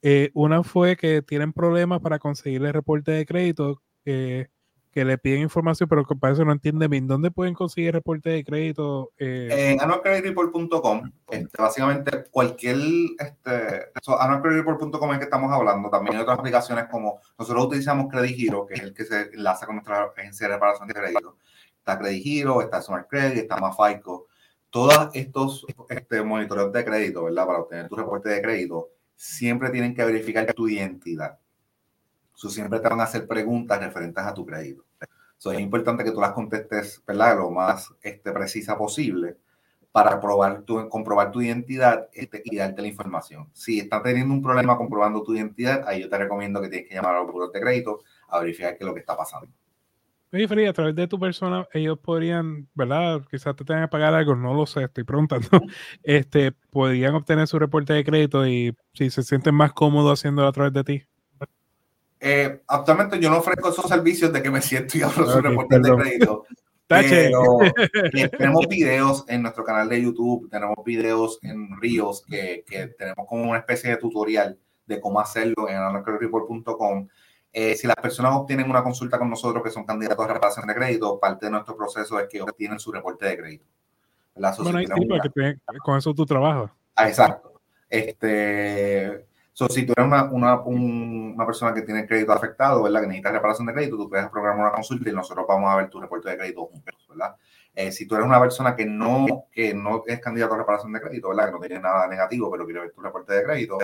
Eh, 0.00 0.30
una 0.32 0.62
fue 0.62 0.96
que 0.96 1.20
tienen 1.20 1.52
problemas 1.52 2.00
para 2.00 2.18
conseguir 2.18 2.64
el 2.64 2.72
reporte 2.72 3.12
de 3.12 3.26
crédito, 3.26 3.82
eh, 4.06 4.48
que 4.90 5.04
le 5.04 5.18
piden 5.18 5.42
información, 5.42 5.88
pero 5.88 6.04
que 6.04 6.16
parece 6.16 6.40
que 6.40 6.46
no 6.46 6.52
entienden 6.52 6.90
bien. 6.90 7.06
¿Dónde 7.06 7.30
pueden 7.30 7.54
conseguir 7.54 7.88
el 7.88 7.94
reporte 7.94 8.30
de 8.30 8.44
crédito? 8.44 9.12
Eh, 9.18 9.72
En 9.72 9.80
annualcreditreport.com, 9.80 11.12
este, 11.30 11.62
básicamente 11.62 12.24
cualquier, 12.30 12.76
este, 13.18 13.90
so, 14.02 14.20
annualcreditreport.com 14.20 15.12
es 15.12 15.18
que 15.18 15.24
estamos 15.24 15.52
hablando, 15.52 15.90
también 15.90 16.16
hay 16.16 16.22
otras 16.22 16.38
aplicaciones 16.38 16.86
como, 16.90 17.20
nosotros 17.38 17.66
utilizamos 17.66 18.08
Credit 18.10 18.36
Hero, 18.38 18.66
que 18.66 18.74
es 18.74 18.80
el 18.80 18.92
que 18.92 19.04
se 19.04 19.30
enlaza 19.32 19.66
con 19.66 19.76
nuestra 19.76 20.04
agencia 20.16 20.48
de 20.48 20.54
reparación 20.54 20.88
de 20.88 20.94
crédito. 20.94 21.36
Está 21.78 21.98
Credit 21.98 22.26
Hero, 22.26 22.60
está 22.60 22.82
Smart 22.82 23.08
Credit, 23.08 23.38
está 23.38 23.56
Mafaico. 23.56 24.26
Todos 24.70 25.10
estos 25.14 25.66
este, 25.88 26.22
monitoreos 26.22 26.72
de 26.72 26.84
crédito, 26.84 27.24
¿verdad? 27.24 27.46
Para 27.46 27.58
obtener 27.60 27.88
tu 27.88 27.96
reporte 27.96 28.28
de 28.28 28.42
crédito, 28.42 28.90
siempre 29.14 29.70
tienen 29.70 29.94
que 29.94 30.04
verificar 30.04 30.52
tu 30.52 30.68
identidad. 30.68 31.38
So, 32.40 32.48
siempre 32.48 32.80
te 32.80 32.88
van 32.88 33.00
a 33.00 33.02
hacer 33.02 33.28
preguntas 33.28 33.78
referentes 33.78 34.24
a 34.24 34.32
tu 34.32 34.46
crédito. 34.46 34.82
So, 35.36 35.52
es 35.52 35.60
importante 35.60 36.02
que 36.02 36.10
tú 36.10 36.22
las 36.22 36.32
contestes, 36.32 37.02
¿verdad? 37.06 37.36
Lo 37.36 37.50
más 37.50 37.92
este, 38.00 38.32
precisa 38.32 38.78
posible 38.78 39.36
para 39.92 40.18
probar 40.18 40.62
tu, 40.62 40.88
comprobar 40.88 41.32
tu 41.32 41.42
identidad 41.42 42.08
este, 42.14 42.40
y 42.46 42.56
darte 42.56 42.80
la 42.80 42.88
información. 42.88 43.50
Si 43.52 43.78
estás 43.78 44.02
teniendo 44.02 44.32
un 44.32 44.42
problema 44.42 44.78
comprobando 44.78 45.22
tu 45.22 45.34
identidad, 45.34 45.86
ahí 45.86 46.00
yo 46.00 46.08
te 46.08 46.16
recomiendo 46.16 46.62
que 46.62 46.70
tienes 46.70 46.88
que 46.88 46.94
llamar 46.94 47.16
a 47.16 47.18
los 47.18 47.30
buros 47.30 47.52
de 47.52 47.60
crédito 47.60 48.00
a 48.28 48.40
verificar 48.40 48.70
qué 48.78 48.84
es 48.84 48.86
lo 48.86 48.94
que 48.94 49.00
está 49.00 49.14
pasando. 49.14 49.48
Oye, 50.32 50.48
Freddy, 50.48 50.64
a 50.64 50.72
través 50.72 50.94
de 50.94 51.06
tu 51.08 51.18
persona, 51.20 51.68
ellos 51.74 51.98
podrían, 51.98 52.70
¿verdad? 52.72 53.20
Quizás 53.30 53.54
te 53.54 53.66
tengan 53.66 53.84
que 53.84 53.88
pagar 53.88 54.14
algo, 54.14 54.34
no 54.34 54.54
lo 54.54 54.64
sé, 54.64 54.84
estoy 54.84 55.04
preguntando. 55.04 55.46
Este, 56.02 56.52
podrían 56.70 57.14
obtener 57.16 57.46
su 57.46 57.58
reporte 57.58 57.92
de 57.92 58.02
crédito 58.02 58.46
y 58.46 58.74
si 58.94 59.10
se 59.10 59.22
sienten 59.24 59.54
más 59.54 59.74
cómodos 59.74 60.18
haciéndolo 60.18 60.48
a 60.48 60.52
través 60.52 60.72
de 60.72 60.84
ti. 60.84 61.09
Eh, 62.20 62.60
actualmente 62.66 63.18
yo 63.18 63.30
no 63.30 63.38
ofrezco 63.38 63.70
esos 63.70 63.86
servicios 63.88 64.32
de 64.32 64.42
que 64.42 64.50
me 64.50 64.60
siento 64.60 64.98
y 64.98 65.02
abro 65.02 65.26
su 65.26 65.38
Ok, 65.38 65.44
reporte 65.44 65.78
de 65.80 65.94
crédito. 65.96 66.44
Pero 66.86 67.60
eh, 68.12 68.28
tenemos 68.36 68.66
videos 68.68 69.24
en 69.28 69.42
nuestro 69.42 69.62
canal 69.62 69.88
de 69.88 70.02
YouTube, 70.02 70.50
tenemos 70.50 70.74
videos 70.84 71.38
en 71.42 71.80
Reels 71.80 72.24
que, 72.28 72.64
que 72.66 72.88
tenemos 72.88 73.26
como 73.28 73.44
una 73.48 73.58
especie 73.60 73.90
de 73.90 73.96
tutorial 73.96 74.58
de 74.86 75.00
cómo 75.00 75.20
hacerlo 75.20 75.68
en 75.68 75.76
anacreditreport.com. 75.76 77.06
Eh, 77.52 77.76
si 77.76 77.86
las 77.86 77.94
personas 77.96 78.32
obtienen 78.34 78.68
una 78.68 78.82
consulta 78.82 79.18
con 79.20 79.30
nosotros 79.30 79.62
que 79.62 79.70
son 79.70 79.84
candidatos 79.84 80.24
a 80.24 80.32
reparación 80.32 80.66
de 80.66 80.74
crédito, 80.74 81.18
parte 81.20 81.46
de 81.46 81.52
nuestro 81.52 81.76
proceso 81.76 82.18
es 82.18 82.26
que 82.28 82.42
obtienen 82.42 82.80
su 82.80 82.90
reporte 82.90 83.24
de 83.26 83.36
crédito. 83.38 83.64
si 84.34 84.62
Bueno, 84.62 84.80
porque 85.08 85.28
te- 85.30 85.58
con 85.84 85.96
eso 85.96 86.12
tú 86.12 86.26
trabajas. 86.26 86.72
Ah, 86.96 87.08
exacto. 87.08 87.60
Este, 87.88 89.26
so, 89.66 89.68
si 89.68 89.84
tú 89.86 89.92
eres 89.96 90.06
una, 90.06 90.24
una, 90.24 90.60
un- 90.60 91.32
una 91.36 91.46
persona 91.46 91.74
que 91.74 91.82
tiene 91.82 92.06
crédito 92.06 92.32
afectado, 92.32 92.82
¿verdad? 92.82 93.00
Que 93.02 93.06
necesita 93.08 93.30
reparación 93.32 93.66
de 93.66 93.72
crédito, 93.74 93.96
tú 93.96 94.08
puedes 94.08 94.28
programar 94.28 94.60
una 94.66 94.72
consulta 94.72 95.08
y 95.10 95.12
nosotros 95.12 95.44
vamos 95.48 95.70
a 95.70 95.76
ver 95.76 95.88
tu 95.90 96.00
reporte 96.00 96.30
de 96.30 96.36
crédito 96.38 96.64
juntos, 96.66 96.94
¿verdad? 97.08 97.36
Eh, 97.74 97.92
si 97.92 98.06
tú 98.06 98.14
eres 98.16 98.26
una 98.26 98.40
persona 98.40 98.74
que 98.74 98.84
no, 98.84 99.44
que 99.52 99.72
no 99.74 100.02
es 100.06 100.18
candidato 100.20 100.54
a 100.54 100.58
reparación 100.58 100.92
de 100.92 101.00
crédito, 101.00 101.28
¿verdad? 101.28 101.46
Que 101.46 101.52
no 101.52 101.58
tiene 101.60 101.78
nada 101.80 102.08
negativo, 102.08 102.50
pero 102.50 102.64
quiere 102.64 102.80
ver 102.80 102.90
tu 102.92 103.00
reporte 103.00 103.32
de 103.32 103.44
crédito, 103.44 103.78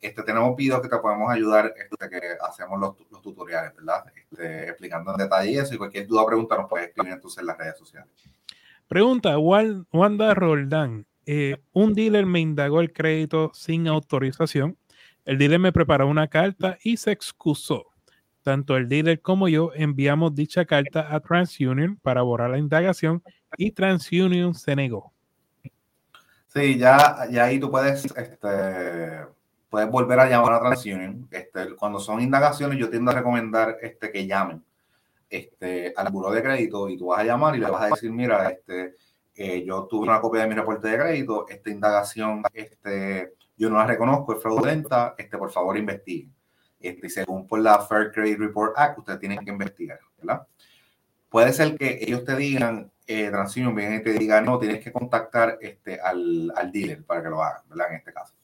este, 0.00 0.22
tenemos 0.22 0.54
videos 0.56 0.80
que 0.80 0.88
te 0.88 0.96
podemos 0.98 1.30
ayudar, 1.30 1.72
este, 1.76 2.08
que 2.08 2.20
hacemos 2.48 2.78
los, 2.78 2.94
los 3.10 3.20
tutoriales, 3.22 3.74
¿verdad? 3.74 4.04
Este, 4.14 4.68
explicando 4.68 5.10
en 5.12 5.16
detalle 5.18 5.58
eso 5.58 5.74
y 5.74 5.78
cualquier 5.78 6.06
duda 6.06 6.22
o 6.22 6.26
pregunta 6.26 6.56
nos 6.56 6.68
puedes 6.68 6.88
escribir 6.88 7.12
entonces 7.14 7.38
en 7.40 7.46
las 7.46 7.58
redes 7.58 7.78
sociales. 7.78 8.10
Pregunta, 8.86 9.38
Wan- 9.38 9.86
Wanda 9.92 10.34
Roldán. 10.34 11.06
eh, 11.24 11.56
un 11.72 11.94
dealer 11.94 12.26
me 12.26 12.40
indagó 12.40 12.80
el 12.80 12.92
crédito 12.92 13.50
sin 13.54 13.86
autorización. 13.88 14.76
El 15.24 15.38
dealer 15.38 15.58
me 15.58 15.72
preparó 15.72 16.08
una 16.08 16.28
carta 16.28 16.78
y 16.82 16.96
se 16.96 17.12
excusó. 17.12 17.86
Tanto 18.42 18.76
el 18.76 18.88
dealer 18.88 19.20
como 19.20 19.48
yo 19.48 19.70
enviamos 19.74 20.34
dicha 20.34 20.64
carta 20.64 21.14
a 21.14 21.20
TransUnion 21.20 21.96
para 21.96 22.22
borrar 22.22 22.50
la 22.50 22.58
indagación 22.58 23.22
y 23.56 23.70
TransUnion 23.70 24.54
se 24.54 24.74
negó. 24.74 25.12
Sí, 26.48 26.76
ya, 26.76 27.26
ya 27.30 27.44
ahí 27.44 27.60
tú 27.60 27.70
puedes, 27.70 28.04
este, 28.04 29.26
puedes 29.70 29.88
volver 29.88 30.18
a 30.18 30.28
llamar 30.28 30.54
a 30.54 30.60
TransUnion. 30.60 31.28
Este, 31.30 31.76
cuando 31.76 32.00
son 32.00 32.20
indagaciones, 32.20 32.78
yo 32.78 32.90
tiendo 32.90 33.12
a 33.12 33.14
recomendar 33.14 33.76
este, 33.80 34.10
que 34.10 34.26
llamen 34.26 34.62
este, 35.32 35.94
al 35.96 36.12
buró 36.12 36.30
de 36.30 36.42
crédito 36.42 36.88
y 36.88 36.98
tú 36.98 37.06
vas 37.06 37.20
a 37.20 37.24
llamar 37.24 37.56
y 37.56 37.58
le 37.58 37.70
vas 37.70 37.82
a 37.82 37.88
decir, 37.88 38.12
mira, 38.12 38.50
este, 38.50 38.94
eh, 39.34 39.64
yo 39.64 39.86
tuve 39.86 40.02
una 40.02 40.20
copia 40.20 40.42
de 40.42 40.48
mi 40.48 40.54
reporte 40.54 40.88
de 40.88 40.98
crédito, 40.98 41.46
esta 41.48 41.70
indagación, 41.70 42.42
este, 42.52 43.32
yo 43.56 43.70
no 43.70 43.76
la 43.76 43.86
reconozco, 43.86 44.34
es 44.34 44.42
fraudulenta, 44.42 45.14
este, 45.18 45.38
por 45.38 45.50
favor 45.50 45.76
investigue. 45.76 46.30
Este, 46.80 47.08
según 47.08 47.46
por 47.46 47.60
la 47.60 47.78
Fair 47.80 48.10
Credit 48.10 48.38
Report 48.38 48.72
Act, 48.76 48.98
ustedes 48.98 49.20
tienen 49.20 49.44
que 49.44 49.50
investigar, 49.50 50.00
¿verdad? 50.18 50.46
Puede 51.28 51.52
ser 51.52 51.76
que 51.76 51.98
ellos 52.00 52.24
te 52.24 52.36
digan, 52.36 52.90
eh, 53.06 53.30
TransUnion 53.30 53.74
viene 53.74 53.96
y 53.96 54.02
te 54.02 54.12
diga, 54.12 54.40
no, 54.40 54.58
tienes 54.58 54.82
que 54.82 54.92
contactar 54.92 55.58
este, 55.60 56.00
al, 56.00 56.52
al 56.56 56.72
dealer 56.72 57.04
para 57.04 57.22
que 57.22 57.28
lo 57.28 57.42
hagan, 57.42 57.62
¿verdad? 57.68 57.86
En 57.90 57.96
este 57.96 58.12
caso. 58.12 58.34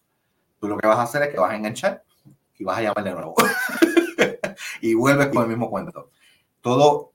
Tú 0.61 0.69
lo 0.69 0.77
que 0.77 0.87
vas 0.87 0.99
a 0.99 1.03
hacer 1.03 1.23
es 1.23 1.29
que 1.29 1.39
vas 1.39 1.53
a 1.53 1.57
enganchar 1.57 2.03
y 2.59 2.65
vas 2.65 2.79
a 2.79 2.83
llamar 2.83 3.05
de 3.05 3.13
nuevo. 3.13 3.35
y 4.81 4.95
vuelves 4.95 5.29
con 5.29 5.43
el 5.43 5.49
mismo 5.49 5.71
cuento. 5.71 6.11
Todo, 6.61 7.13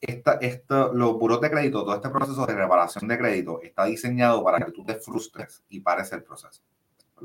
esta, 0.00 0.34
esta, 0.34 0.88
los 0.92 1.18
buros 1.18 1.40
de 1.40 1.50
crédito, 1.50 1.84
todo 1.84 1.94
este 1.94 2.08
proceso 2.08 2.46
de 2.46 2.54
reparación 2.54 3.06
de 3.06 3.18
crédito 3.18 3.60
está 3.62 3.84
diseñado 3.84 4.42
para 4.42 4.64
que 4.64 4.72
tú 4.72 4.84
te 4.84 4.94
frustres 4.94 5.62
y 5.68 5.80
pares 5.80 6.12
el 6.12 6.22
proceso, 6.22 6.62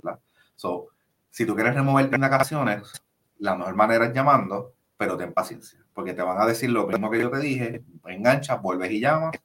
¿verdad? 0.02 0.20
So, 0.56 0.88
si 1.30 1.46
tú 1.46 1.56
quieres 1.56 1.76
remover 1.76 2.06
indagaciones, 2.06 3.04
la 3.40 3.56
mejor 3.56 3.76
manera 3.76 4.06
es 4.06 4.14
llamando, 4.14 4.74
pero 4.98 5.18
ten 5.18 5.34
paciencia, 5.34 5.80
porque 5.94 6.14
te 6.14 6.22
van 6.22 6.40
a 6.42 6.46
decir 6.46 6.70
lo 6.70 6.88
mismo 6.88 7.10
que 7.12 7.20
yo 7.20 7.30
te 7.30 7.40
dije, 7.40 7.84
enganchas, 8.06 8.62
vuelves 8.62 8.92
y 8.92 9.02
llamas. 9.02 9.36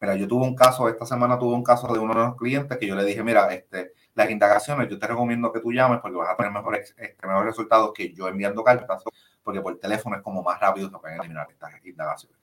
Mira, 0.00 0.14
yo 0.14 0.28
tuve 0.28 0.44
un 0.44 0.54
caso, 0.54 0.88
esta 0.88 1.06
semana 1.06 1.38
tuve 1.38 1.54
un 1.54 1.64
caso 1.64 1.92
de 1.92 1.98
uno 1.98 2.14
de 2.14 2.20
los 2.20 2.36
clientes 2.36 2.76
que 2.78 2.86
yo 2.86 2.94
le 2.94 3.04
dije, 3.04 3.22
mira, 3.24 3.52
este, 3.52 3.94
las 4.14 4.30
indagaciones, 4.30 4.88
yo 4.88 4.98
te 4.98 5.06
recomiendo 5.06 5.50
que 5.52 5.60
tú 5.60 5.72
llames 5.72 6.00
porque 6.00 6.16
vas 6.16 6.30
a 6.30 6.36
tener 6.36 6.52
mejores, 6.52 6.94
este, 6.96 7.26
mejores 7.26 7.46
resultados 7.46 7.92
que 7.94 8.12
yo 8.12 8.28
enviando 8.28 8.62
cartas, 8.62 9.02
porque 9.42 9.60
por 9.60 9.76
teléfono 9.78 10.16
es 10.16 10.22
como 10.22 10.42
más 10.42 10.60
rápido 10.60 10.90
se 10.90 10.98
pueden 10.98 11.18
eliminar 11.18 11.48
estas 11.50 11.72
indagaciones. 11.84 12.38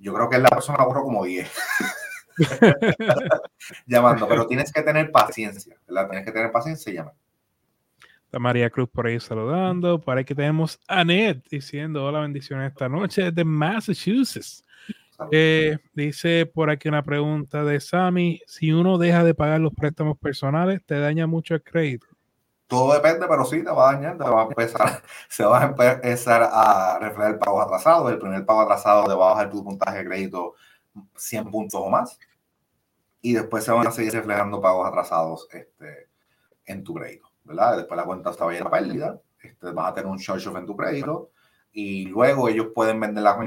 Yo 0.00 0.14
creo 0.14 0.30
que 0.30 0.38
la 0.38 0.48
persona 0.48 0.84
borró 0.84 1.02
como 1.02 1.24
10 1.24 1.50
llamando, 3.86 4.28
pero 4.28 4.46
tienes 4.46 4.72
que 4.72 4.82
tener 4.82 5.10
paciencia, 5.10 5.76
¿verdad? 5.86 6.08
Tienes 6.08 6.26
que 6.26 6.32
tener 6.32 6.52
paciencia 6.52 6.92
y 6.92 6.96
llamar. 6.96 7.14
Está 8.24 8.38
María 8.38 8.68
Cruz 8.68 8.90
por 8.90 9.06
ahí 9.06 9.18
saludando. 9.18 9.98
Por 10.00 10.18
ahí 10.18 10.24
que 10.24 10.34
tenemos 10.34 10.78
a 10.86 11.02
Ned 11.02 11.38
diciendo 11.50 12.04
hola 12.04 12.20
bendiciones 12.20 12.72
esta 12.72 12.88
noche 12.88 13.30
de 13.32 13.44
Massachusetts. 13.44 14.64
Eh, 15.32 15.78
dice 15.94 16.46
por 16.46 16.70
aquí 16.70 16.88
una 16.88 17.02
pregunta 17.02 17.64
de 17.64 17.80
Sammy. 17.80 18.40
Si 18.46 18.70
uno 18.70 18.98
deja 18.98 19.24
de 19.24 19.34
pagar 19.34 19.60
los 19.60 19.72
préstamos 19.74 20.18
personales, 20.18 20.84
¿te 20.84 20.98
daña 20.98 21.26
mucho 21.26 21.54
el 21.54 21.62
crédito? 21.62 22.06
Todo 22.66 22.92
depende, 22.92 23.26
pero 23.26 23.46
sí 23.46 23.64
te 23.64 23.70
va 23.70 23.88
a 23.88 23.94
dañar, 23.94 24.18
te 24.18 24.24
va 24.24 24.42
a 24.42 24.44
empezar, 24.44 25.02
se 25.28 25.44
va 25.44 25.62
a 25.62 25.64
empezar 25.64 26.50
a 26.52 26.98
reflejar 27.00 27.38
pagos 27.38 27.64
atrasados. 27.64 28.12
El 28.12 28.18
primer 28.18 28.44
pago 28.44 28.60
atrasado 28.60 29.04
te 29.04 29.14
va 29.14 29.28
a 29.28 29.34
bajar 29.34 29.48
tu 29.48 29.64
puntaje 29.64 29.98
de 29.98 30.04
crédito 30.04 30.54
100 31.16 31.50
puntos 31.50 31.80
o 31.82 31.88
más. 31.88 32.18
Y 33.20 33.34
después 33.34 33.64
se 33.64 33.72
van 33.72 33.86
a 33.86 33.90
seguir 33.90 34.12
reflejando 34.12 34.60
pagos 34.60 34.86
atrasados 34.86 35.48
este, 35.52 36.08
en 36.64 36.84
tu 36.84 36.94
crédito, 36.94 37.28
¿verdad? 37.44 37.78
Después 37.78 37.96
la 37.96 38.04
cuenta 38.04 38.30
está 38.30 38.46
bien 38.46 38.66
a 38.66 38.70
pérdida, 38.70 39.20
este, 39.42 39.72
vas 39.72 39.90
a 39.90 39.94
tener 39.94 40.10
un 40.10 40.18
charge-off 40.18 40.56
en 40.56 40.66
tu 40.66 40.76
crédito 40.76 41.30
y 41.72 42.06
luego 42.06 42.48
ellos 42.48 42.68
pueden 42.74 42.98
vender 42.98 43.22
la 43.22 43.38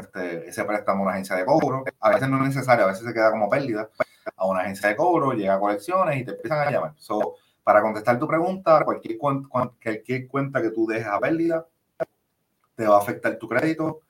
este, 0.00 0.48
ese 0.48 0.64
préstamo 0.64 1.00
a 1.00 1.02
una 1.02 1.12
agencia 1.12 1.36
de 1.36 1.44
cobro. 1.44 1.84
A 2.00 2.10
veces 2.10 2.28
no 2.28 2.36
es 2.38 2.54
necesario, 2.54 2.84
a 2.84 2.88
veces 2.88 3.04
se 3.04 3.12
queda 3.12 3.30
como 3.30 3.48
pérdida 3.48 3.88
a 4.36 4.46
una 4.46 4.60
agencia 4.60 4.88
de 4.88 4.96
cobro, 4.96 5.32
llega 5.32 5.54
a 5.54 5.60
colecciones 5.60 6.20
y 6.20 6.24
te 6.24 6.32
empiezan 6.32 6.68
a 6.68 6.70
llamar. 6.70 6.94
So, 6.98 7.36
para 7.64 7.80
contestar 7.80 8.18
tu 8.18 8.26
pregunta, 8.26 8.84
cualquier, 8.84 9.18
cualquier 9.18 10.28
cuenta 10.28 10.60
que 10.60 10.70
tú 10.70 10.86
dejes 10.86 11.06
a 11.06 11.20
pérdida 11.20 11.66
te 12.74 12.86
va 12.86 12.96
a 12.96 13.00
afectar 13.00 13.36
tu 13.38 13.48
crédito. 13.48 14.00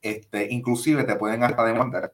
Este, 0.00 0.52
inclusive 0.52 1.04
te 1.04 1.16
pueden 1.16 1.44
hasta 1.44 1.64
demandar, 1.64 2.12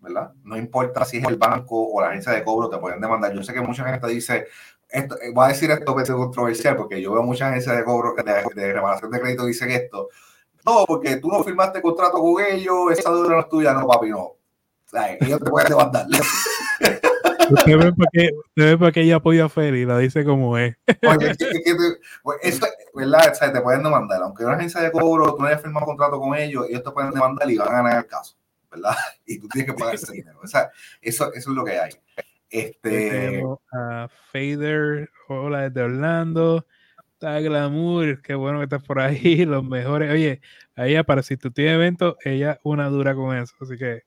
¿verdad? 0.00 0.32
No 0.44 0.56
importa 0.56 1.04
si 1.04 1.18
es 1.18 1.24
el 1.24 1.36
banco 1.36 1.88
o 1.92 2.00
la 2.00 2.08
agencia 2.08 2.32
de 2.32 2.44
cobro, 2.44 2.68
te 2.68 2.78
pueden 2.78 3.00
demandar. 3.00 3.32
Yo 3.32 3.42
sé 3.42 3.52
que 3.52 3.60
mucha 3.60 3.84
gente 3.84 4.06
dice, 4.08 4.46
esto, 4.88 5.20
eh, 5.20 5.30
voy 5.34 5.46
a 5.46 5.48
decir 5.48 5.70
esto 5.70 5.94
que 5.94 6.02
es 6.02 6.10
controversial, 6.10 6.76
porque 6.76 7.00
yo 7.00 7.12
veo 7.12 7.22
muchas 7.22 7.50
agencias 7.50 7.76
de 7.76 7.84
cobro, 7.84 8.14
de, 8.14 8.44
de 8.54 8.72
reparación 8.72 9.10
de 9.10 9.20
crédito 9.20 9.46
dicen 9.46 9.70
esto. 9.70 10.08
No, 10.64 10.84
porque 10.86 11.16
tú 11.16 11.28
no 11.28 11.42
firmaste 11.42 11.80
contrato 11.80 12.18
con 12.18 12.42
ellos, 12.42 12.92
esa 12.92 13.10
deuda 13.10 13.30
no 13.30 13.40
es 13.40 13.48
tuya, 13.48 13.72
no, 13.72 13.86
papi, 13.86 14.10
no. 14.10 14.20
O 14.20 14.36
sea, 14.90 15.14
ellos 15.14 15.40
te 15.40 15.50
pueden 15.50 15.68
demandar. 15.68 16.06
Usted 17.50 17.78
ve 17.78 17.92
por 17.92 18.06
qué, 18.12 18.30
usted 18.48 19.00
ella 19.00 19.16
apoya 19.16 19.44
a 19.46 19.48
Feli, 19.48 19.84
la 19.84 19.98
dice 19.98 20.24
como 20.24 20.58
es. 20.58 20.76
Oye, 21.06 21.30
es 21.30 21.38
que, 21.38 21.44
es 21.44 21.64
que 21.64 21.74
te, 21.74 22.00
pues, 22.22 22.38
eso, 22.42 22.66
¿verdad? 22.94 23.32
O 23.32 23.34
sea, 23.34 23.52
te 23.52 23.60
pueden 23.60 23.82
demandar. 23.82 24.22
Aunque 24.22 24.44
una 24.44 24.54
agencia 24.54 24.80
de 24.80 24.90
cobro, 24.90 25.34
tú 25.34 25.42
no 25.42 25.48
hayas 25.48 25.62
firmado 25.62 25.86
contrato 25.86 26.18
con 26.20 26.34
ellos, 26.36 26.66
ellos 26.68 26.82
te 26.82 26.90
pueden 26.90 27.10
demandar 27.10 27.50
y 27.50 27.56
van 27.56 27.68
a 27.68 27.72
ganar 27.72 27.98
el 27.98 28.06
caso, 28.06 28.36
¿verdad? 28.70 28.94
Y 29.26 29.38
tú 29.38 29.48
tienes 29.48 29.72
que 29.72 29.78
pagar 29.78 29.94
ese 29.94 30.12
dinero. 30.12 30.38
O 30.42 30.46
sea, 30.46 30.70
eso, 31.00 31.32
eso 31.32 31.50
es 31.50 31.56
lo 31.56 31.64
que 31.64 31.78
hay. 31.78 31.92
Este. 32.50 33.44
A 33.72 34.08
Fader, 34.32 35.10
hola 35.28 35.68
desde 35.68 35.82
Orlando. 35.82 36.66
Está 37.12 37.40
Glamour, 37.40 38.22
qué 38.22 38.36
bueno 38.36 38.58
que 38.58 38.64
estás 38.64 38.84
por 38.84 39.00
ahí, 39.00 39.44
los 39.44 39.64
mejores. 39.64 40.12
Oye, 40.12 40.40
ahí 40.76 41.02
para 41.02 41.22
si 41.24 41.36
tú 41.36 41.50
tienes 41.50 41.74
evento, 41.74 42.16
ella 42.24 42.60
una 42.62 42.88
dura 42.88 43.14
con 43.14 43.36
eso, 43.36 43.54
así 43.60 43.76
que 43.76 44.04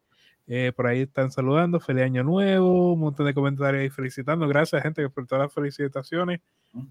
eh, 0.48 0.72
por 0.74 0.88
ahí 0.88 1.02
están 1.02 1.30
saludando, 1.30 1.80
feliz 1.80 2.04
año 2.04 2.24
nuevo, 2.24 2.94
un 2.94 3.00
montón 3.00 3.26
de 3.26 3.34
comentarios 3.34 3.82
ahí 3.82 3.90
felicitando. 3.90 4.48
Gracias, 4.48 4.82
gente, 4.82 5.08
por 5.10 5.28
todas 5.28 5.46
las 5.46 5.54
felicitaciones. 5.54 6.40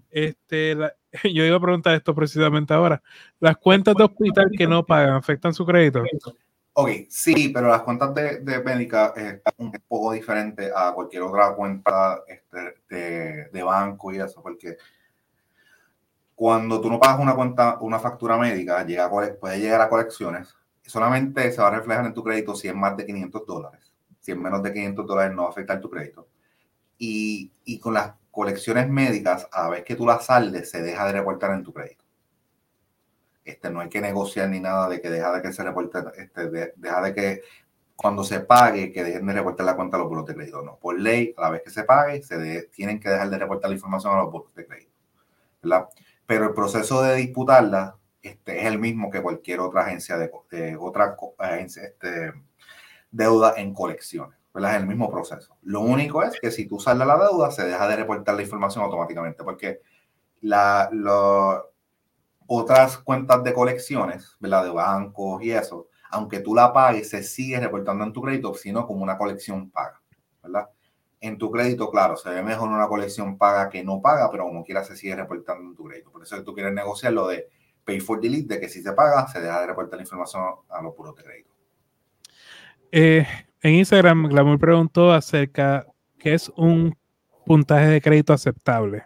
Este, 0.09 0.75
la, 0.75 0.93
yo 1.23 1.43
iba 1.43 1.57
a 1.57 1.61
preguntar 1.61 1.95
esto 1.95 2.13
precisamente 2.13 2.73
ahora. 2.73 3.01
¿Las 3.39 3.57
cuentas 3.57 3.95
de 3.95 4.03
hospital 4.03 4.51
que 4.55 4.67
no 4.67 4.85
pagan 4.85 5.15
afectan 5.15 5.53
su 5.53 5.65
crédito? 5.65 6.03
Ok, 6.73 6.89
sí, 7.09 7.49
pero 7.49 7.67
las 7.67 7.81
cuentas 7.81 8.13
de, 8.13 8.39
de 8.39 8.63
médica 8.63 9.13
es 9.15 9.41
un 9.57 9.71
poco 9.87 10.13
diferente 10.13 10.71
a 10.73 10.93
cualquier 10.93 11.23
otra 11.23 11.53
cuenta 11.53 12.23
este, 12.27 13.49
de, 13.51 13.63
banco 13.63 14.11
y 14.13 14.19
eso, 14.19 14.41
porque 14.41 14.77
cuando 16.33 16.79
tú 16.79 16.89
no 16.89 16.99
pagas 16.99 17.19
una 17.19 17.35
cuenta, 17.35 17.77
una 17.81 17.99
factura 17.99 18.37
médica, 18.37 18.85
llega 18.85 19.09
puede 19.09 19.59
llegar 19.59 19.81
a 19.81 19.89
colecciones 19.89 20.55
solamente 20.91 21.51
se 21.51 21.61
va 21.61 21.69
a 21.69 21.71
reflejar 21.71 22.05
en 22.05 22.13
tu 22.13 22.23
crédito 22.23 22.53
si 22.53 22.67
es 22.67 22.75
más 22.75 22.97
de 22.97 23.05
500 23.05 23.45
dólares. 23.45 23.93
Si 24.19 24.31
es 24.31 24.37
menos 24.37 24.61
de 24.61 24.73
500 24.73 25.07
dólares 25.07 25.33
no 25.33 25.43
va 25.43 25.47
a 25.47 25.51
afectar 25.51 25.79
tu 25.79 25.89
crédito. 25.89 26.27
Y, 26.97 27.51
y 27.63 27.79
con 27.79 27.93
las 27.93 28.13
colecciones 28.29 28.89
médicas, 28.89 29.47
a 29.51 29.69
vez 29.69 29.83
que 29.83 29.95
tú 29.95 30.05
las 30.05 30.25
saldes, 30.25 30.69
se 30.69 30.81
deja 30.81 31.05
de 31.05 31.13
reportar 31.13 31.51
en 31.51 31.63
tu 31.63 31.73
crédito. 31.73 32.00
Este, 33.43 33.69
no 33.69 33.79
hay 33.79 33.89
que 33.89 34.01
negociar 34.01 34.49
ni 34.49 34.59
nada 34.59 34.87
de 34.87 35.01
que 35.01 35.09
deja 35.09 35.31
de 35.33 35.41
que 35.41 35.51
se 35.51 35.63
reporte, 35.63 35.99
este, 36.17 36.49
de, 36.49 36.73
deja 36.75 37.01
de 37.01 37.13
que 37.13 37.41
cuando 37.95 38.23
se 38.23 38.39
pague, 38.39 38.91
que 38.91 39.03
dejen 39.03 39.27
de 39.27 39.33
reportar 39.33 39.65
la 39.65 39.75
cuenta 39.75 39.97
a 39.97 39.99
los 39.99 40.09
buros 40.09 40.25
de 40.25 40.35
crédito. 40.35 40.61
No, 40.63 40.77
por 40.77 40.99
ley, 40.99 41.33
a 41.37 41.41
la 41.41 41.49
vez 41.51 41.61
que 41.63 41.69
se 41.69 41.83
pague, 41.83 42.21
se 42.23 42.63
tienen 42.73 42.99
que 42.99 43.09
dejar 43.09 43.29
de 43.29 43.37
reportar 43.37 43.69
la 43.69 43.75
información 43.75 44.13
a 44.13 44.21
los 44.21 44.31
buros 44.31 44.53
de 44.55 44.65
crédito. 44.65 44.91
¿verdad? 45.61 45.89
Pero 46.25 46.45
el 46.45 46.53
proceso 46.53 47.01
de 47.03 47.15
disputarla 47.15 47.97
este, 48.21 48.59
es 48.59 48.65
el 48.65 48.79
mismo 48.79 49.09
que 49.09 49.21
cualquier 49.21 49.59
otra 49.59 49.81
agencia 49.81 50.17
de, 50.17 50.31
otra 50.79 51.15
agencia, 51.37 51.83
este, 51.83 52.33
deuda 53.11 53.53
en 53.57 53.73
colecciones. 53.73 54.37
Es 54.53 54.75
el 54.75 54.85
mismo 54.85 55.09
proceso. 55.09 55.55
Lo 55.63 55.79
único 55.79 56.23
es 56.23 56.39
que 56.39 56.51
si 56.51 56.65
tú 56.65 56.79
sales 56.79 57.07
la 57.07 57.17
deuda, 57.17 57.51
se 57.51 57.63
deja 57.63 57.87
de 57.87 57.95
reportar 57.95 58.35
la 58.35 58.41
información 58.41 58.83
automáticamente, 58.83 59.43
porque 59.43 59.79
la, 60.41 60.89
lo, 60.91 61.70
otras 62.53 62.97
cuentas 62.97 63.41
de 63.45 63.53
colecciones, 63.53 64.35
¿verdad? 64.41 64.65
de 64.65 64.71
bancos 64.71 65.41
y 65.41 65.51
eso, 65.51 65.87
aunque 66.09 66.41
tú 66.41 66.53
la 66.53 66.73
pagues, 66.73 67.09
se 67.09 67.23
sigue 67.23 67.57
reportando 67.57 68.03
en 68.03 68.11
tu 68.11 68.21
crédito, 68.21 68.53
sino 68.53 68.85
como 68.85 69.03
una 69.03 69.17
colección 69.17 69.71
paga. 69.71 70.01
¿verdad? 70.43 70.69
En 71.21 71.37
tu 71.37 71.49
crédito, 71.49 71.89
claro, 71.89 72.17
se 72.17 72.29
ve 72.29 72.43
mejor 72.43 72.67
una 72.67 72.89
colección 72.89 73.37
paga 73.37 73.69
que 73.69 73.85
no 73.85 74.01
paga, 74.01 74.29
pero 74.29 74.43
como 74.43 74.65
quiera 74.65 74.83
se 74.83 74.97
sigue 74.97 75.15
reportando 75.15 75.69
en 75.69 75.75
tu 75.75 75.85
crédito. 75.85 76.11
Por 76.11 76.23
eso 76.23 76.43
tú 76.43 76.53
quieres 76.53 76.73
negociar 76.73 77.13
lo 77.13 77.29
de 77.29 77.47
pay 77.85 78.01
for 78.01 78.19
delete, 78.19 78.55
de 78.55 78.59
que 78.59 78.67
si 78.67 78.81
se 78.81 78.91
paga, 78.91 79.25
se 79.27 79.39
deja 79.39 79.61
de 79.61 79.67
reportar 79.67 79.95
la 79.95 80.03
información 80.03 80.43
a 80.67 80.81
los 80.81 80.93
puros 80.93 81.15
de 81.15 81.23
crédito. 81.23 81.51
Eh, 82.91 83.25
en 83.61 83.75
Instagram, 83.75 84.27
Glamour 84.27 84.59
preguntó 84.59 85.13
acerca 85.13 85.85
qué 86.19 86.33
es 86.33 86.49
un 86.57 86.97
puntaje 87.45 87.87
de 87.87 88.01
crédito 88.01 88.33
aceptable. 88.33 89.05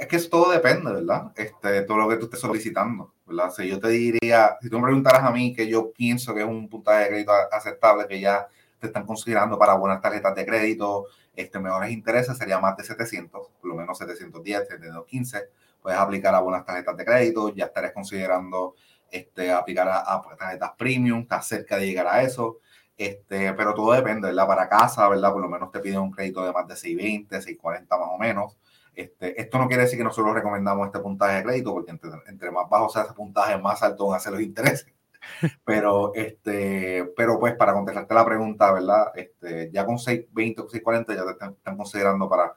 Es 0.00 0.06
que 0.06 0.16
eso 0.16 0.28
todo 0.30 0.50
depende, 0.50 0.92
¿verdad? 0.92 1.32
Este, 1.36 1.82
todo 1.82 1.98
lo 1.98 2.08
que 2.08 2.16
tú 2.16 2.24
estés 2.24 2.40
solicitando, 2.40 3.14
¿verdad? 3.26 3.50
Si 3.50 3.68
yo 3.68 3.78
te 3.78 3.88
diría, 3.88 4.56
si 4.60 4.70
tú 4.70 4.78
me 4.78 4.86
preguntaras 4.86 5.22
a 5.22 5.30
mí 5.30 5.54
que 5.54 5.68
yo 5.68 5.92
pienso 5.92 6.34
que 6.34 6.40
es 6.40 6.46
un 6.46 6.68
puntaje 6.68 7.04
de 7.04 7.08
crédito 7.08 7.32
aceptable, 7.52 8.06
que 8.08 8.20
ya 8.20 8.48
te 8.80 8.86
están 8.88 9.06
considerando 9.06 9.58
para 9.58 9.74
buenas 9.74 10.00
tarjetas 10.00 10.34
de 10.34 10.46
crédito, 10.46 11.06
este, 11.36 11.58
mejores 11.58 11.90
intereses, 11.90 12.36
sería 12.36 12.58
más 12.58 12.76
de 12.76 12.84
700, 12.84 13.48
por 13.60 13.68
lo 13.68 13.76
menos 13.76 13.98
710, 13.98 14.68
715 14.68 15.48
puedes 15.84 16.00
aplicar 16.00 16.34
a 16.34 16.40
buenas 16.40 16.64
tarjetas 16.64 16.96
de 16.96 17.04
crédito, 17.04 17.54
ya 17.54 17.66
estarás 17.66 17.92
considerando 17.92 18.74
este, 19.10 19.52
aplicar 19.52 19.86
a, 19.86 20.14
a, 20.14 20.22
tarjetas 20.34 20.72
premium, 20.78 21.20
estás 21.20 21.46
cerca 21.46 21.76
de 21.76 21.86
llegar 21.86 22.06
a 22.06 22.22
eso, 22.22 22.60
este, 22.96 23.52
pero 23.52 23.74
todo 23.74 23.92
depende, 23.92 24.28
¿verdad? 24.28 24.46
Para 24.46 24.66
casa, 24.66 25.06
¿verdad? 25.10 25.30
Por 25.30 25.42
lo 25.42 25.48
menos 25.48 25.70
te 25.70 25.80
piden 25.80 25.98
un 25.98 26.10
crédito 26.10 26.42
de 26.42 26.54
más 26.54 26.66
de 26.66 26.74
620, 26.74 27.36
640 27.36 27.98
más 27.98 28.08
o 28.10 28.16
menos. 28.16 28.56
Este, 28.94 29.40
esto 29.40 29.58
no 29.58 29.68
quiere 29.68 29.84
decir 29.84 29.98
que 29.98 30.04
nosotros 30.04 30.34
recomendamos 30.34 30.86
este 30.86 31.00
puntaje 31.00 31.36
de 31.36 31.42
crédito, 31.42 31.72
porque 31.72 31.90
entre, 31.90 32.10
entre 32.26 32.50
más 32.50 32.68
bajo 32.68 32.88
sea 32.88 33.02
ese 33.02 33.14
puntaje, 33.14 33.58
más 33.58 33.82
alto 33.82 34.08
van 34.08 34.16
a 34.16 34.20
ser 34.20 34.32
los 34.32 34.42
intereses. 34.42 34.86
Pero, 35.64 36.12
este, 36.14 37.02
pero 37.16 37.38
pues 37.40 37.54
para 37.54 37.72
contestarte 37.72 38.12
la 38.12 38.26
pregunta, 38.26 38.70
¿verdad? 38.70 39.06
Este, 39.14 39.70
ya 39.72 39.86
con 39.86 39.98
620 39.98 40.60
o 40.60 40.68
640 40.68 41.14
ya 41.14 41.24
te 41.24 41.30
están, 41.30 41.52
están 41.52 41.76
considerando 41.78 42.28
para 42.28 42.54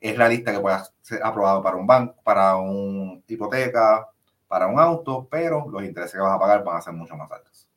es 0.00 0.16
realista 0.16 0.52
que 0.52 0.60
pueda 0.60 0.84
ser 1.00 1.20
aprobado 1.22 1.62
para 1.62 1.76
un 1.76 1.86
banco, 1.86 2.16
para 2.22 2.56
una 2.56 3.20
hipoteca, 3.26 4.06
para 4.46 4.66
un 4.66 4.78
auto, 4.78 5.26
pero 5.30 5.68
los 5.68 5.82
intereses 5.84 6.14
que 6.14 6.20
vas 6.20 6.34
a 6.34 6.38
pagar 6.38 6.64
van 6.64 6.76
a 6.76 6.80
ser 6.80 6.94
mucho 6.94 7.16
más 7.16 7.30
altos. 7.30 7.68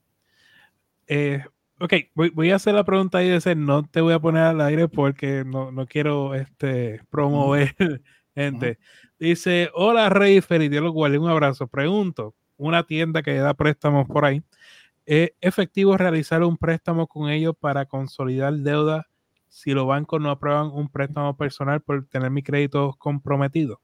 Eh, 1.07 1.43
ok, 1.81 1.93
voy, 2.13 2.29
voy, 2.29 2.51
a 2.51 2.55
hacer 2.55 2.75
la 2.75 2.83
pregunta 2.83 3.17
ahí 3.17 3.29
de 3.29 3.41
ser, 3.41 3.57
no 3.57 3.83
te 3.83 4.01
voy 4.01 4.13
a 4.13 4.19
poner 4.19 4.43
al 4.43 4.61
aire 4.61 4.87
porque 4.87 5.43
no, 5.45 5.71
no 5.71 5.87
quiero 5.87 6.35
este, 6.35 7.01
promover 7.09 7.75
uh 7.79 7.83
-huh. 7.83 8.01
gente. 8.35 8.77
Dice, 9.19 9.69
hola 9.73 10.09
Rey, 10.09 10.41
feliz 10.41 10.69
día 10.69 10.81
los 10.81 10.93
guardias, 10.93 11.21
un 11.21 11.29
abrazo. 11.29 11.67
Pregunto, 11.67 12.35
una 12.57 12.83
tienda 12.83 13.21
que 13.21 13.35
da 13.35 13.53
préstamos 13.53 14.07
por 14.07 14.25
ahí, 14.25 14.43
¿es 15.05 15.31
efectivo 15.41 15.97
realizar 15.97 16.43
un 16.43 16.57
préstamo 16.57 17.07
con 17.07 17.29
ellos 17.29 17.55
para 17.59 17.85
consolidar 17.85 18.53
deuda 18.53 19.07
si 19.49 19.71
los 19.71 19.85
bancos 19.85 20.21
no 20.21 20.29
aprueban 20.29 20.71
un 20.71 20.89
préstamo 20.89 21.35
personal 21.35 21.81
por 21.81 22.07
tener 22.07 22.31
mi 22.31 22.43
crédito 22.43 22.95
comprometido? 22.97 23.81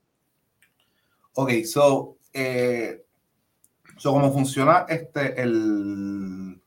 Ok, 1.33 1.51
so, 1.65 2.17
eh, 2.33 3.03
so 3.97 4.12
¿cómo 4.12 4.31
funciona 4.31 4.86
este, 4.88 5.41
el... 5.41 6.62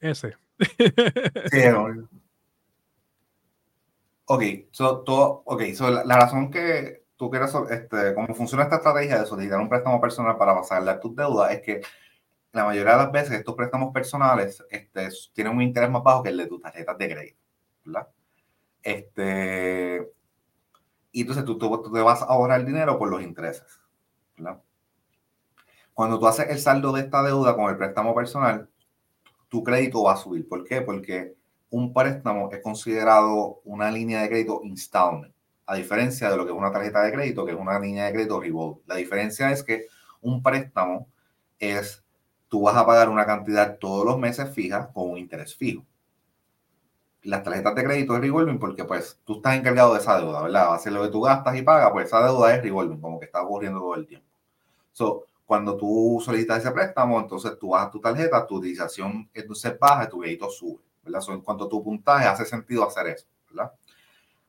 Ese. 0.00 0.36
Sí, 1.50 1.62
ok, 4.24 4.42
so, 4.70 5.00
todo, 5.00 5.42
okay, 5.44 5.74
so 5.74 5.90
la, 5.90 6.04
la, 6.04 6.16
razón 6.16 6.50
que 6.50 7.04
tú 7.16 7.30
quieres, 7.30 7.54
este, 7.70 8.14
cómo 8.14 8.34
funciona 8.34 8.64
esta 8.64 8.76
estrategia 8.76 9.20
de 9.20 9.26
solicitar 9.26 9.60
un 9.60 9.68
préstamo 9.68 10.00
personal 10.00 10.36
para 10.36 10.54
pasarle 10.54 10.90
a 10.90 11.00
tus 11.00 11.14
deudas 11.14 11.52
es 11.52 11.62
que 11.62 11.80
la 12.52 12.64
mayoría 12.64 12.92
de 12.92 12.98
las 13.04 13.12
veces 13.12 13.32
estos 13.32 13.54
préstamos 13.54 13.92
personales 13.92 14.64
este, 14.70 15.08
tienen 15.34 15.54
un 15.54 15.62
interés 15.62 15.90
más 15.90 16.02
bajo 16.02 16.22
que 16.22 16.30
el 16.30 16.38
de 16.38 16.46
tus 16.46 16.60
tarjetas 16.60 16.96
de 16.96 17.08
crédito, 17.08 17.40
¿verdad? 17.84 18.08
Este, 18.82 20.10
y 21.12 21.20
entonces 21.20 21.44
tú, 21.44 21.58
tú, 21.58 21.82
tú, 21.82 21.92
te 21.92 22.00
vas 22.00 22.22
a 22.22 22.26
ahorrar 22.26 22.64
dinero 22.64 22.98
por 22.98 23.10
los 23.10 23.22
intereses. 23.22 23.80
¿verdad? 24.36 24.62
Cuando 25.92 26.18
tú 26.18 26.26
haces 26.26 26.48
el 26.50 26.58
saldo 26.58 26.92
de 26.92 27.02
esta 27.02 27.22
deuda 27.22 27.56
con 27.56 27.70
el 27.70 27.76
préstamo 27.76 28.14
personal, 28.14 28.68
tu 29.48 29.62
crédito 29.62 30.02
va 30.02 30.14
a 30.14 30.16
subir. 30.16 30.48
¿Por 30.48 30.64
qué? 30.64 30.80
Porque 30.82 31.34
un 31.70 31.92
préstamo 31.92 32.50
es 32.52 32.62
considerado 32.62 33.60
una 33.64 33.90
línea 33.90 34.22
de 34.22 34.28
crédito 34.28 34.60
installment, 34.64 35.34
a 35.66 35.74
diferencia 35.74 36.30
de 36.30 36.36
lo 36.36 36.44
que 36.44 36.52
es 36.52 36.58
una 36.58 36.72
tarjeta 36.72 37.02
de 37.02 37.12
crédito, 37.12 37.44
que 37.44 37.52
es 37.52 37.58
una 37.58 37.78
línea 37.78 38.06
de 38.06 38.12
crédito 38.12 38.40
revolve. 38.40 38.80
La 38.86 38.96
diferencia 38.96 39.50
es 39.50 39.62
que 39.62 39.86
un 40.20 40.42
préstamo 40.42 41.08
es, 41.58 42.04
tú 42.48 42.62
vas 42.62 42.76
a 42.76 42.86
pagar 42.86 43.08
una 43.08 43.26
cantidad 43.26 43.78
todos 43.78 44.04
los 44.04 44.18
meses 44.18 44.50
fija 44.54 44.92
con 44.92 45.10
un 45.10 45.18
interés 45.18 45.56
fijo 45.56 45.84
las 47.26 47.42
tarjetas 47.42 47.74
de 47.74 47.84
crédito 47.84 48.14
es 48.14 48.20
revolving 48.20 48.58
porque 48.58 48.84
pues 48.84 49.20
tú 49.24 49.36
estás 49.36 49.56
encargado 49.56 49.94
de 49.94 50.00
esa 50.00 50.18
deuda, 50.18 50.42
¿verdad? 50.42 50.68
Va 50.68 50.76
a 50.76 50.78
ser 50.78 50.92
lo 50.92 51.02
que 51.02 51.08
tú 51.08 51.22
gastas 51.22 51.56
y 51.56 51.62
pagas, 51.62 51.90
pues 51.92 52.06
esa 52.06 52.24
deuda 52.24 52.54
es 52.54 52.62
revolving, 52.62 53.00
como 53.00 53.18
que 53.18 53.26
está 53.26 53.42
ocurriendo 53.42 53.80
todo 53.80 53.96
el 53.96 54.06
tiempo. 54.06 54.26
So, 54.92 55.24
cuando 55.46 55.76
tú 55.76 56.20
solicitas 56.22 56.58
ese 56.58 56.72
préstamo, 56.72 57.18
entonces 57.20 57.56
tú 57.58 57.70
vas 57.70 57.86
a 57.86 57.90
tu 57.90 58.00
tarjeta, 58.00 58.46
tu 58.46 58.56
utilización 58.56 59.30
entonces 59.32 59.78
baja 59.78 60.04
y 60.04 60.08
tu 60.08 60.18
crédito 60.18 60.50
sube, 60.50 60.80
¿verdad? 61.04 61.20
So, 61.20 61.32
en 61.32 61.40
cuanto 61.40 61.64
a 61.64 61.68
tu 61.68 61.82
puntaje, 61.82 62.26
hace 62.26 62.44
sentido 62.44 62.86
hacer 62.86 63.06
eso, 63.06 63.26
¿verdad? 63.48 63.72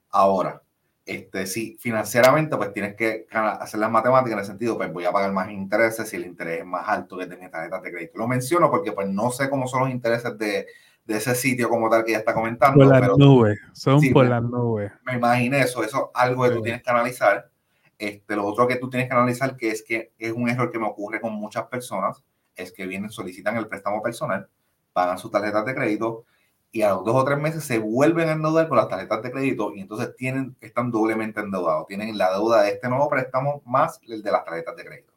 Ahora, 0.10 0.62
Este, 1.06 1.46
sí, 1.46 1.78
financieramente, 1.80 2.58
pues 2.58 2.74
tienes 2.74 2.96
que 2.96 3.28
hacer 3.32 3.80
las 3.80 3.90
matemáticas 3.90 4.34
en 4.34 4.40
el 4.40 4.46
sentido, 4.46 4.76
pues 4.76 4.92
voy 4.92 5.06
a 5.06 5.12
pagar 5.14 5.32
más 5.32 5.50
intereses 5.50 6.10
si 6.10 6.18
el 6.18 6.26
interés 6.26 6.60
es 6.60 6.66
más 6.66 6.84
alto 6.86 7.18
que 7.18 7.26
de 7.26 7.38
mis 7.38 7.50
tarjetas 7.50 7.82
de 7.82 7.92
crédito. 7.92 8.18
Lo 8.18 8.28
menciono 8.28 8.70
porque 8.70 8.92
pues 8.92 9.08
no 9.08 9.32
sé 9.32 9.50
cómo 9.50 9.68
son 9.68 9.82
los 9.84 9.90
intereses 9.90 10.38
de, 10.38 10.68
de 11.06 11.18
ese 11.18 11.34
sitio 11.34 11.70
como 11.70 11.90
tal 11.90 12.04
que 12.04 12.12
ya 12.12 12.18
está 12.18 12.34
comentando. 12.34 12.84
Por 12.84 12.88
las 13.00 13.18
nubes, 13.18 13.58
son 13.72 14.02
por 14.12 14.26
las 14.26 14.44
nubes. 14.44 14.92
Me 15.06 15.14
imaginé 15.14 15.62
eso, 15.62 15.82
eso 15.82 16.12
es 16.14 16.22
algo 16.22 16.44
que 16.44 16.50
tú 16.50 16.62
tienes 16.62 16.84
que 16.84 16.90
analizar. 16.90 17.50
Este, 17.98 18.36
lo 18.36 18.46
otro 18.46 18.68
que 18.68 18.76
tú 18.76 18.90
tienes 18.90 19.10
que 19.10 19.16
analizar, 19.16 19.56
que 19.58 19.72
es 19.72 19.84
que 19.84 20.14
es 20.18 20.32
un 20.32 20.50
error 20.50 20.72
que 20.72 20.80
me 20.80 20.88
ocurre 20.88 21.20
con 21.20 21.34
muchas 21.34 21.66
personas, 21.68 22.24
es 22.56 22.72
que 22.72 22.86
vienen, 22.86 23.10
solicitan 23.10 23.58
el 23.58 23.68
préstamo 23.68 24.02
personal, 24.02 24.50
pagan 24.94 25.18
sus 25.18 25.32
tarjetas 25.32 25.66
de 25.66 25.76
crédito, 25.76 26.26
y 26.72 26.82
a 26.82 26.90
los 26.90 27.06
dos 27.06 27.16
o 27.16 27.24
tres 27.24 27.40
meses 27.40 27.64
se 27.64 27.80
vuelven 27.80 28.30
a 28.30 28.34
endeudar 28.34 28.68
con 28.68 28.78
las 28.78 28.88
tarjetas 28.88 29.24
de 29.24 29.32
crédito 29.32 29.74
y 29.74 29.82
entonces 29.82 30.16
tienen, 30.16 30.56
están 30.60 30.92
doblemente 30.92 31.40
endeudados. 31.40 31.88
Tienen 31.88 32.18
la 32.18 32.32
deuda 32.32 32.64
de 32.64 32.72
este 32.72 32.90
nuevo 32.90 33.10
préstamo 33.10 33.62
más 33.66 34.00
el 34.08 34.22
de 34.22 34.32
las 34.32 34.44
tarjetas 34.44 34.76
de 34.76 34.86
crédito. 34.86 35.14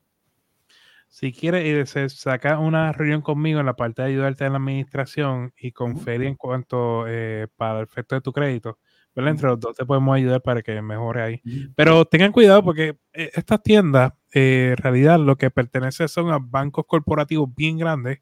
Si 1.08 1.32
quieres, 1.32 1.90
se 1.90 2.08
saca 2.08 2.60
una 2.60 2.92
reunión 2.92 3.20
conmigo 3.20 3.58
en 3.58 3.66
la 3.66 3.74
parte 3.74 4.00
de 4.00 4.08
ayudarte 4.08 4.44
en 4.44 4.52
la 4.52 4.58
administración 4.58 5.52
y 5.58 5.72
con 5.72 5.98
Feli 5.98 6.28
en 6.28 6.36
cuanto 6.36 7.04
eh, 7.08 7.48
para 7.56 7.80
el 7.80 7.84
efecto 7.84 8.14
de 8.14 8.20
tu 8.20 8.32
crédito. 8.32 8.78
Entre 9.14 9.48
los 9.48 9.60
dos 9.60 9.76
te 9.76 9.84
podemos 9.84 10.16
ayudar 10.16 10.40
para 10.40 10.62
que 10.62 10.80
mejore 10.80 11.22
ahí. 11.22 11.42
Pero 11.74 12.04
tengan 12.04 12.32
cuidado 12.32 12.62
porque 12.64 12.96
eh, 13.12 13.30
estas 13.34 13.62
tiendas, 13.62 14.12
eh, 14.32 14.74
en 14.76 14.76
realidad, 14.76 15.18
lo 15.18 15.36
que 15.36 15.50
pertenece 15.50 16.08
son 16.08 16.30
a 16.30 16.38
bancos 16.38 16.84
corporativos 16.86 17.54
bien 17.54 17.78
grandes 17.78 18.20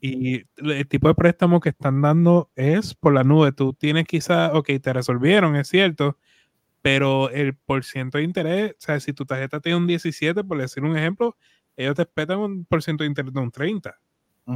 y 0.00 0.44
el 0.58 0.86
tipo 0.86 1.08
de 1.08 1.14
préstamo 1.14 1.60
que 1.60 1.70
están 1.70 2.02
dando 2.02 2.50
es 2.56 2.94
por 2.94 3.14
la 3.14 3.24
nube. 3.24 3.52
Tú 3.52 3.72
tienes 3.72 4.06
quizás, 4.06 4.50
ok, 4.52 4.68
te 4.82 4.92
resolvieron, 4.92 5.56
es 5.56 5.68
cierto, 5.68 6.18
pero 6.82 7.30
el 7.30 7.54
porciento 7.54 8.18
de 8.18 8.24
interés, 8.24 8.72
o 8.72 8.76
sea, 8.78 9.00
si 9.00 9.12
tu 9.12 9.24
tarjeta 9.24 9.60
tiene 9.60 9.78
un 9.78 9.86
17, 9.86 10.44
por 10.44 10.58
decir 10.58 10.84
un 10.84 10.96
ejemplo, 10.96 11.36
ellos 11.76 11.94
te 11.94 12.02
esperan 12.02 12.38
un 12.40 12.64
porciento 12.66 13.02
de 13.04 13.08
interés 13.08 13.32
de 13.32 13.40
un 13.40 13.50
30. 13.50 13.98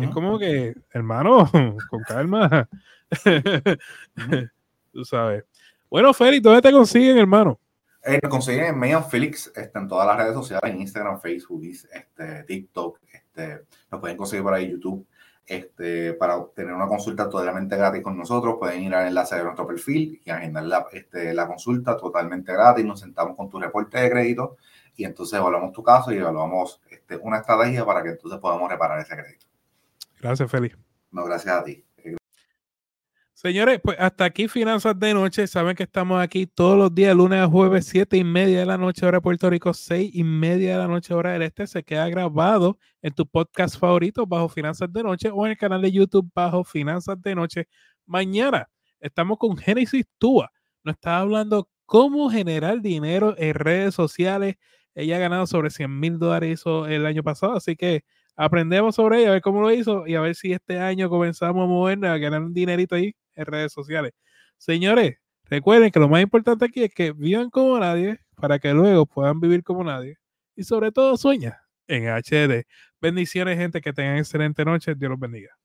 Es 0.02 0.10
como 0.10 0.38
que, 0.38 0.74
hermano, 0.92 1.48
con 1.90 2.02
calma. 2.02 2.68
Tú 4.92 5.04
sabes. 5.04 5.44
Bueno, 5.90 6.12
Félix, 6.12 6.42
¿dónde 6.42 6.62
te 6.62 6.72
consiguen, 6.72 7.18
hermano? 7.18 7.58
Eh, 8.04 8.20
me 8.22 8.28
consiguen 8.28 8.66
en 8.66 8.78
Mayan 8.78 9.08
Felix, 9.08 9.52
este, 9.54 9.78
en 9.78 9.88
todas 9.88 10.06
las 10.06 10.16
redes 10.16 10.34
sociales, 10.34 10.70
en 10.72 10.80
Instagram, 10.80 11.20
Facebook, 11.20 11.62
este, 11.64 12.44
TikTok, 12.44 13.00
este, 13.12 13.62
nos 13.90 14.00
pueden 14.00 14.16
conseguir 14.16 14.44
por 14.44 14.54
ahí 14.54 14.70
YouTube. 14.70 15.06
Este, 15.44 16.12
para 16.14 16.36
obtener 16.36 16.74
una 16.74 16.88
consulta 16.88 17.28
totalmente 17.28 17.76
gratis 17.76 18.02
con 18.02 18.18
nosotros, 18.18 18.56
pueden 18.58 18.82
ir 18.82 18.94
al 18.94 19.06
enlace 19.06 19.36
de 19.36 19.44
nuestro 19.44 19.64
perfil 19.66 20.20
y 20.24 20.30
agendar 20.30 20.64
la, 20.64 20.86
este, 20.92 21.32
la 21.34 21.46
consulta 21.46 21.96
totalmente 21.96 22.52
gratis. 22.52 22.84
Nos 22.84 23.00
sentamos 23.00 23.36
con 23.36 23.48
tu 23.48 23.60
reporte 23.60 23.98
de 23.98 24.10
crédito 24.10 24.56
y 24.96 25.04
entonces 25.04 25.38
evaluamos 25.38 25.72
tu 25.72 25.84
caso 25.84 26.12
y 26.12 26.16
evaluamos 26.16 26.80
este, 26.90 27.16
una 27.16 27.38
estrategia 27.38 27.84
para 27.84 28.02
que 28.02 28.10
entonces 28.10 28.40
podamos 28.40 28.68
reparar 28.68 28.98
ese 28.98 29.16
crédito. 29.16 29.46
Gracias, 30.20 30.50
Félix. 30.50 30.76
No, 31.12 31.24
gracias 31.24 31.54
a 31.54 31.62
ti. 31.62 31.85
Señores, 33.46 33.78
pues 33.80 33.96
hasta 34.00 34.24
aquí 34.24 34.48
Finanzas 34.48 34.98
de 34.98 35.14
Noche. 35.14 35.46
Saben 35.46 35.76
que 35.76 35.84
estamos 35.84 36.20
aquí 36.20 36.48
todos 36.48 36.76
los 36.76 36.92
días, 36.92 37.14
lunes 37.14 37.38
a 37.38 37.46
jueves, 37.46 37.86
siete 37.86 38.16
y 38.16 38.24
media 38.24 38.58
de 38.58 38.66
la 38.66 38.76
noche, 38.76 39.06
hora 39.06 39.18
de 39.18 39.22
Puerto 39.22 39.48
Rico, 39.48 39.72
seis 39.72 40.10
y 40.12 40.24
media 40.24 40.72
de 40.72 40.78
la 40.78 40.88
noche, 40.88 41.14
hora 41.14 41.30
del 41.30 41.42
este. 41.42 41.68
Se 41.68 41.84
queda 41.84 42.08
grabado 42.08 42.76
en 43.02 43.14
tu 43.14 43.24
podcast 43.24 43.78
favorito 43.78 44.26
bajo 44.26 44.48
Finanzas 44.48 44.92
de 44.92 45.00
Noche 45.04 45.30
o 45.32 45.46
en 45.46 45.52
el 45.52 45.56
canal 45.56 45.80
de 45.80 45.92
YouTube 45.92 46.28
bajo 46.34 46.64
Finanzas 46.64 47.22
de 47.22 47.36
Noche. 47.36 47.68
Mañana 48.04 48.68
estamos 48.98 49.38
con 49.38 49.56
Genesis 49.56 50.04
Tua. 50.18 50.50
Nos 50.82 50.96
está 50.96 51.20
hablando 51.20 51.68
cómo 51.84 52.28
generar 52.30 52.80
dinero 52.80 53.36
en 53.38 53.54
redes 53.54 53.94
sociales. 53.94 54.56
Ella 54.92 55.18
ha 55.18 55.20
ganado 55.20 55.46
sobre 55.46 55.70
100 55.70 56.00
mil 56.00 56.18
dólares 56.18 56.64
el 56.88 57.06
año 57.06 57.22
pasado, 57.22 57.54
así 57.54 57.76
que 57.76 58.02
aprendemos 58.36 58.94
sobre 58.94 59.20
ella, 59.20 59.30
a 59.30 59.32
ver 59.32 59.42
cómo 59.42 59.60
lo 59.60 59.72
hizo 59.72 60.06
y 60.06 60.14
a 60.14 60.20
ver 60.20 60.34
si 60.34 60.52
este 60.52 60.78
año 60.78 61.08
comenzamos 61.08 61.64
a 61.64 61.66
movernos, 61.66 62.10
a 62.10 62.18
ganar 62.18 62.42
un 62.42 62.54
dinerito 62.54 62.94
ahí 62.94 63.14
en 63.34 63.46
redes 63.46 63.72
sociales. 63.72 64.12
Señores, 64.58 65.16
recuerden 65.44 65.90
que 65.90 66.00
lo 66.00 66.08
más 66.08 66.22
importante 66.22 66.64
aquí 66.64 66.82
es 66.84 66.94
que 66.94 67.12
vivan 67.12 67.50
como 67.50 67.78
nadie 67.78 68.20
para 68.36 68.58
que 68.58 68.72
luego 68.72 69.06
puedan 69.06 69.40
vivir 69.40 69.62
como 69.62 69.84
nadie 69.84 70.18
y 70.54 70.64
sobre 70.64 70.92
todo 70.92 71.16
sueña 71.16 71.62
en 71.88 72.08
HD. 72.08 72.66
Bendiciones, 73.00 73.58
gente, 73.58 73.80
que 73.80 73.92
tengan 73.92 74.18
excelente 74.18 74.64
noche. 74.64 74.94
Dios 74.94 75.10
los 75.10 75.20
bendiga. 75.20 75.56